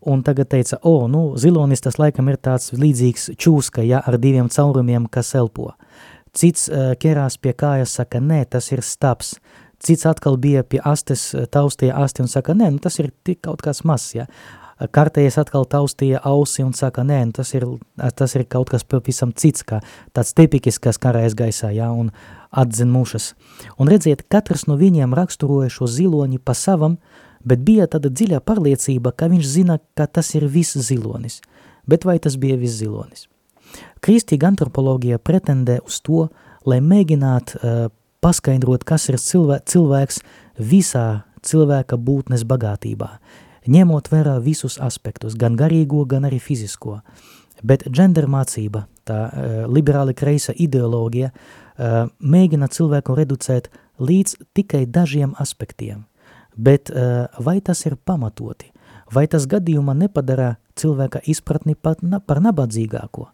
[0.08, 4.50] un tagad teica, o, nu, zilonis tas laikam ir tāds līdzīgs čūska, jā, ar diviem
[4.54, 5.74] caurumiem, kas elpo.
[6.38, 9.36] Cits uh, ķerās pie kājas, saka, nē, tas ir staps.
[9.84, 13.62] Cits atkal bija pie astes, taustie asti un saka, nē, nu, tas ir tik kaut
[13.66, 14.30] kas mazs, jā.
[14.78, 17.66] Kārtējies atkal taustīja ausi un saka, nē, nu, tas ir,
[17.98, 19.80] tas ir kaut kas pavisam cits, kā
[20.14, 22.12] tāds tepikis, kas karājas gaisā, jā, un
[22.52, 23.32] atzin mušas.
[23.82, 27.00] Un redziet, katrs no viņiem raksturoja šo ziloņi pa savam,
[27.48, 31.42] bet bija tāda dziļa pārliecība, ka viņš zina, ka tas ir viss zilonis.
[31.90, 33.26] Bet vai tas bija viss zilonis?
[34.04, 36.28] Kristīga antropoloģija pretendē uz to,
[36.68, 37.88] lai mēģinātu uh,
[38.22, 40.22] paskaidrot, kas ir cilvē, cilvēks
[40.58, 41.08] visā
[41.48, 43.10] cilvēka būtnes bagātībā.
[43.72, 47.02] Ņemot vērā visus aspektus, gan garīgo, gan arī fizisko.
[47.66, 55.34] Bet gender mācība, tā uh, liberāli kreisa ideoloģija, uh, mēģina cilvēku reducēt līdz tikai dažiem
[55.42, 56.06] aspektiem.
[56.58, 58.72] Bet uh, vai tas ir pamatoti?
[59.14, 63.30] Vai tas gadījumā nepadara cilvēka izpratni pat na, par nabadzīgāko?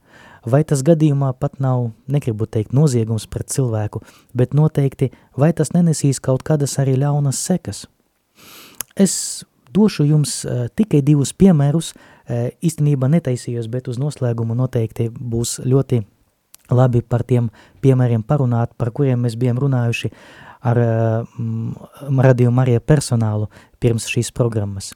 [0.45, 4.03] Vai tas gadījumā pat nav, negribu teikt, noziegums pret cilvēku,
[4.35, 5.09] bet noteikti,
[5.39, 7.85] vai tas nenesīs kaut kādas arī ļaunas sekas?
[8.99, 15.59] Es došu jums uh, tikai divus piemērus, uh, īstenībā netaisījos, bet uz noslēgumu noteikti būs
[15.65, 16.03] ļoti
[16.73, 17.49] labi par tiem
[17.83, 20.11] piemēriem parunāt, par kuriem mēs bijām runājuši
[20.63, 21.39] ar uh,
[22.29, 23.49] radījumu Marija personālu
[23.83, 24.93] pirms šīs programmas.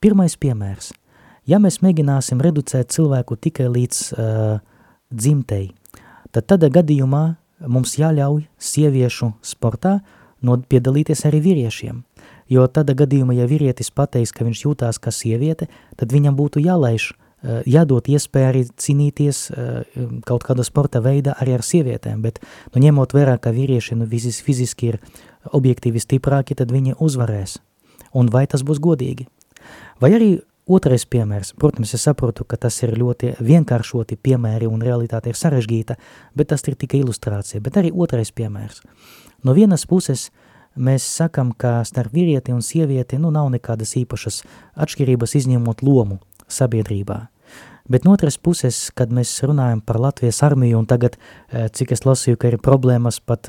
[0.00, 0.92] Pirmais piemērs–
[1.44, 4.60] Ja mēs mēģināsim reducēt cilvēku tikai līdz uh,
[5.12, 5.74] dzimtei,
[6.32, 7.24] tad tādā gadījumā
[7.68, 9.98] mums jāļauj sieviešu sportā
[10.40, 12.00] no piedalīties arī vīriešiem.
[12.50, 17.10] Jo tādā gadījumā, ja vīrietis pateiks, ka viņš jūtās kā sieviete, tad viņam būtu jālaiž,
[17.10, 22.40] uh, jādod iespēja arī cīnīties uh, kaut kāda sporta veida arī ar sievietēm, bet
[22.74, 25.00] nu, ņemot vērā, ka vīrieši nu, fizis, fiziski ir
[25.52, 27.60] objektīvi stiprāki, tad viņi uzvarēs.
[28.14, 29.26] Un vai tas būs godīgi?
[30.02, 30.34] Vai arī
[30.64, 35.98] Otrais piemērs, protams, es saprotu, ka tas ir ļoti vienkāršoti piemēri un realitāte ir sarežģīta,
[36.32, 38.80] bet tas ir tikai ilustrācija, bet arī otrais piemērs.
[39.44, 40.30] No vienas puses
[40.76, 44.42] mēs sakam, ka starp vīrieti un sievieti nu nav nekādas īpašas
[44.74, 47.26] atšķirības izņemot lomu sabiedrībā.
[47.84, 51.18] Bet no otras puses, kad mēs runājam par Latvijas armiju, un tagad,
[51.52, 53.44] eh, cik es lasīju, ka ir problēmas pat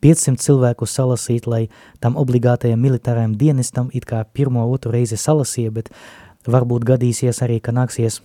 [0.00, 1.68] 500 eh, cilvēku salasīt, lai
[2.00, 5.96] tam obligātajam militārajam dienestam it kā pirmo otru reizi salasīja, bet uh,
[6.46, 8.20] Varbūt gadīsies arī, ka nāksies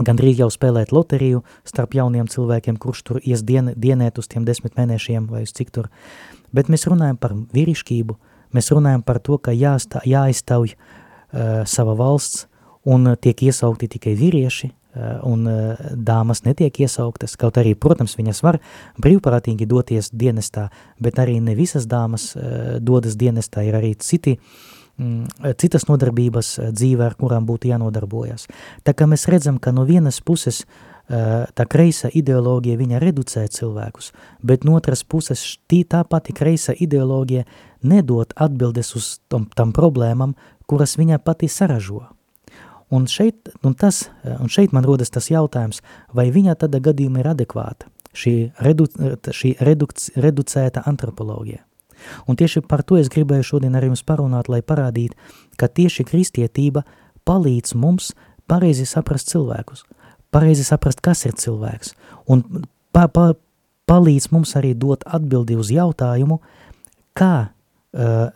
[0.00, 4.78] gandrīz jau spēlēt loteriju starp jauniem cilvēkiem, kurš tur ies dien, dienēt uz tiem desmit
[4.80, 5.90] mēnešiem vai uz cik tur.
[6.56, 8.16] Bet mēs runājam par vīrišķību,
[8.56, 12.46] mēs runājam par to, ka jāstā, jāiztauj uh, sava valsts
[12.88, 18.42] un tiek iesaukti tikai vīrieši, uh, un uh, dāmas netiek iesauktas, kaut arī, protams, viņas
[18.46, 18.60] var
[19.02, 20.70] brīvprātīgi doties dienestā,
[21.00, 26.48] bet arī ne visas dāmas uh, dodas dienestā, ir arī citi uh, Mm, citas nodarbības
[26.58, 28.44] eh, dzīvē, ar kurām būtu jānodarbojas.
[28.84, 34.12] Tā kā mēs redzam, ka no vienas puses eh, tā kreisa ideoloģija viņa reducē cilvēkus,
[34.46, 37.44] bet no otras puses tī tā pati kreisa ideoloģija
[37.82, 40.36] nedod atbildes uz tom, tam problēmam,
[40.70, 42.04] kuras viņa pati saražo.
[42.90, 45.82] Un šeit, un, tas, eh, un šeit man rodas tas jautājums,
[46.14, 48.86] vai viņa tada gadījuma ir adekvāta, šī, redu,
[49.30, 51.62] šī reduc, reducēta antropoloģija.
[52.26, 55.18] Un tieši par to es gribēju šodien ar jums parunāt, lai parādītu,
[55.60, 56.82] ka tieši kristietība
[57.28, 58.14] palīdz mums
[58.50, 59.84] pareizi saprast cilvēkus,
[60.34, 61.94] pareizi saprast, kas ir cilvēks,
[62.30, 62.44] un
[62.94, 63.32] pa, pa,
[63.90, 66.40] palīdz mums arī dot atbildi uz jautājumu,
[67.18, 68.28] kā uh,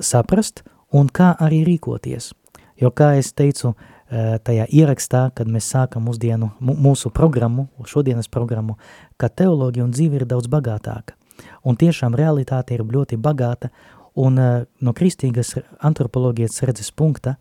[0.00, 0.64] saprast
[0.94, 2.32] un kā arī rīkoties.
[2.78, 8.78] Jo, kā es teicu, uh, tajā ierakstā, kad mēs sākam mūsdienu, mūsu programmu, šodienas programmu,
[9.16, 11.14] ka teoloģija un dzīve ir daudz bagātāka.
[11.62, 13.70] Un tiešām realitāte ir ļoti bagāta,
[14.18, 15.54] un uh, no kristīgas
[15.84, 17.36] antropoloģijas redzes punkta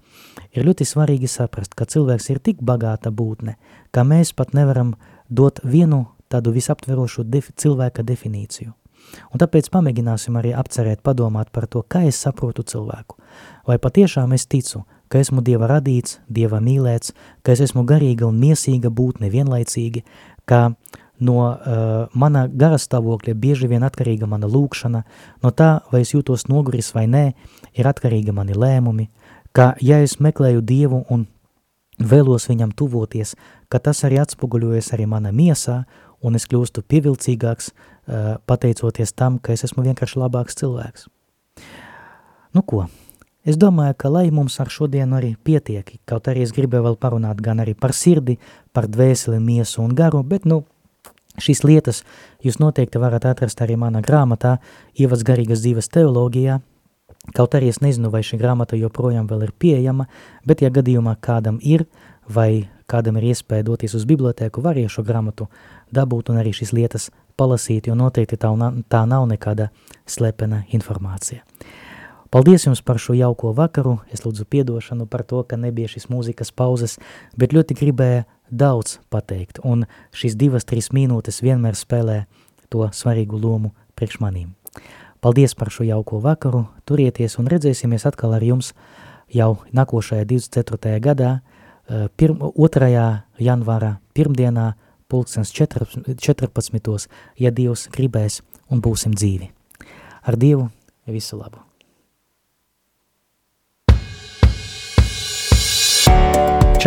[0.54, 3.58] ir ļoti svarīgi saprast, ka cilvēks ir tik bagāta būtne,
[3.92, 4.94] ka mēs pat nevaram
[5.30, 8.74] dot vienu tādu visaptverošu defi cilvēka definīciju.
[9.32, 13.16] Un tāpēc pamēģināsim arī apcerēt, padomāt par to, kā es saprotu cilvēku.
[13.68, 17.14] Vai patiešām es ticu, ka esmu Dieva radīts, Dieva mīlēts,
[17.44, 20.04] ka es esmu garīga un miesīga būtne vienlaicīgi,
[20.48, 20.74] ka
[21.20, 21.56] no uh,
[22.14, 25.04] mana gara stāvokļa bieži vien atkarīga mana lūkšana,
[25.44, 27.24] no tā, vai es jūtos noguris vai nē,
[27.78, 29.08] ir atkarīga mani lēmumi,
[29.56, 31.26] ka ja es meklēju Dievu un
[31.98, 33.34] vēlos viņam tuvoties,
[33.70, 35.84] ka tas arī atspoguļojas arī mana miesā,
[36.22, 41.10] un es kļūstu pievilcīgāks, uh, pateicoties tam, ka es esmu vienkārši labāks cilvēks.
[42.54, 42.86] Nu ko,
[43.46, 47.42] es domāju, ka lai mums ar šodienu arī pietiek, kaut arī es gribēju vēl parunāt
[47.42, 48.38] gan arī par sirdi,
[48.74, 50.64] par dvēseli, miesu un garu, bet nu,
[51.38, 52.02] Šīs lietas
[52.42, 54.58] jūs noteikti varat atrast arī manā grāmatā
[54.98, 56.58] Ievads garīgas dzīves teoloģijā,
[57.38, 60.08] kaut arī es nezinu, vai šī grāmata joprojām vēl ir pieejama,
[60.48, 61.86] bet ja gadījumā kādam ir,
[62.26, 65.48] vai kādam ir iespēja doties uz bibliotēku, var šo grāmatu
[65.94, 68.50] dabūt un arī šīs lietas palasīt, jo noteikti tā,
[68.90, 69.70] tā nav nekāda
[70.10, 71.44] slepena informācija.
[72.30, 76.52] Paldies jums par šo jauko vakaru, es lūdzu piedošanu par to, ka nebija šīs mūzikas
[76.52, 76.98] pauzes,
[77.40, 82.26] bet ļoti gribēju daudz pateikt, un šīs divas, trīs minūtes vienmēr spēlē
[82.70, 84.52] to svarīgu lomu priekš manīm.
[85.24, 88.74] Paldies par šo jauko vakaru, turieties un redzēsimies atkal ar jums
[89.34, 91.00] jau nākošajā 24.
[91.04, 91.40] gadā,
[91.88, 92.36] 2.
[92.92, 94.74] Eh, janvāra pirmdienā,
[95.08, 97.08] pulkstens 14.
[97.40, 99.50] ja Dievs gribēs un būsim dzīvi.
[100.28, 100.70] Ar Dievu
[101.08, 101.67] visu labu!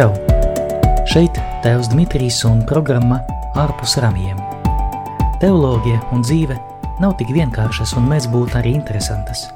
[0.01, 0.15] Čau!
[1.05, 3.19] Šeit Tēvs Dmitrijs un programma
[3.61, 4.39] Ārpus ramjiem.
[5.43, 6.57] Teoloģija un dzīve
[7.05, 9.51] nav tik vienkāršas un mēs būtu arī interesantas.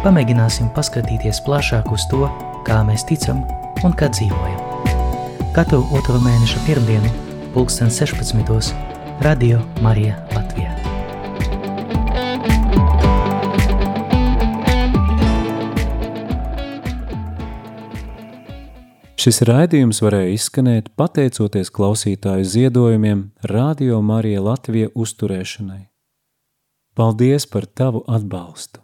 [0.00, 2.22] Pamēģināsim paskatīties plašāk uz to,
[2.64, 3.44] kā mēs ticam
[3.84, 5.52] un kā dzīvojam.
[5.52, 7.12] Katru otro mēneša pirmdienu,
[7.52, 8.72] pulksten 16.
[9.20, 10.83] Radio Marija Latvijā.
[19.24, 25.80] Šis raidījums varēja izskanēt pateicoties klausītāju ziedojumiem Radio Marija Latvija uzturēšanai.
[26.92, 28.83] Paldies par tavu atbalstu!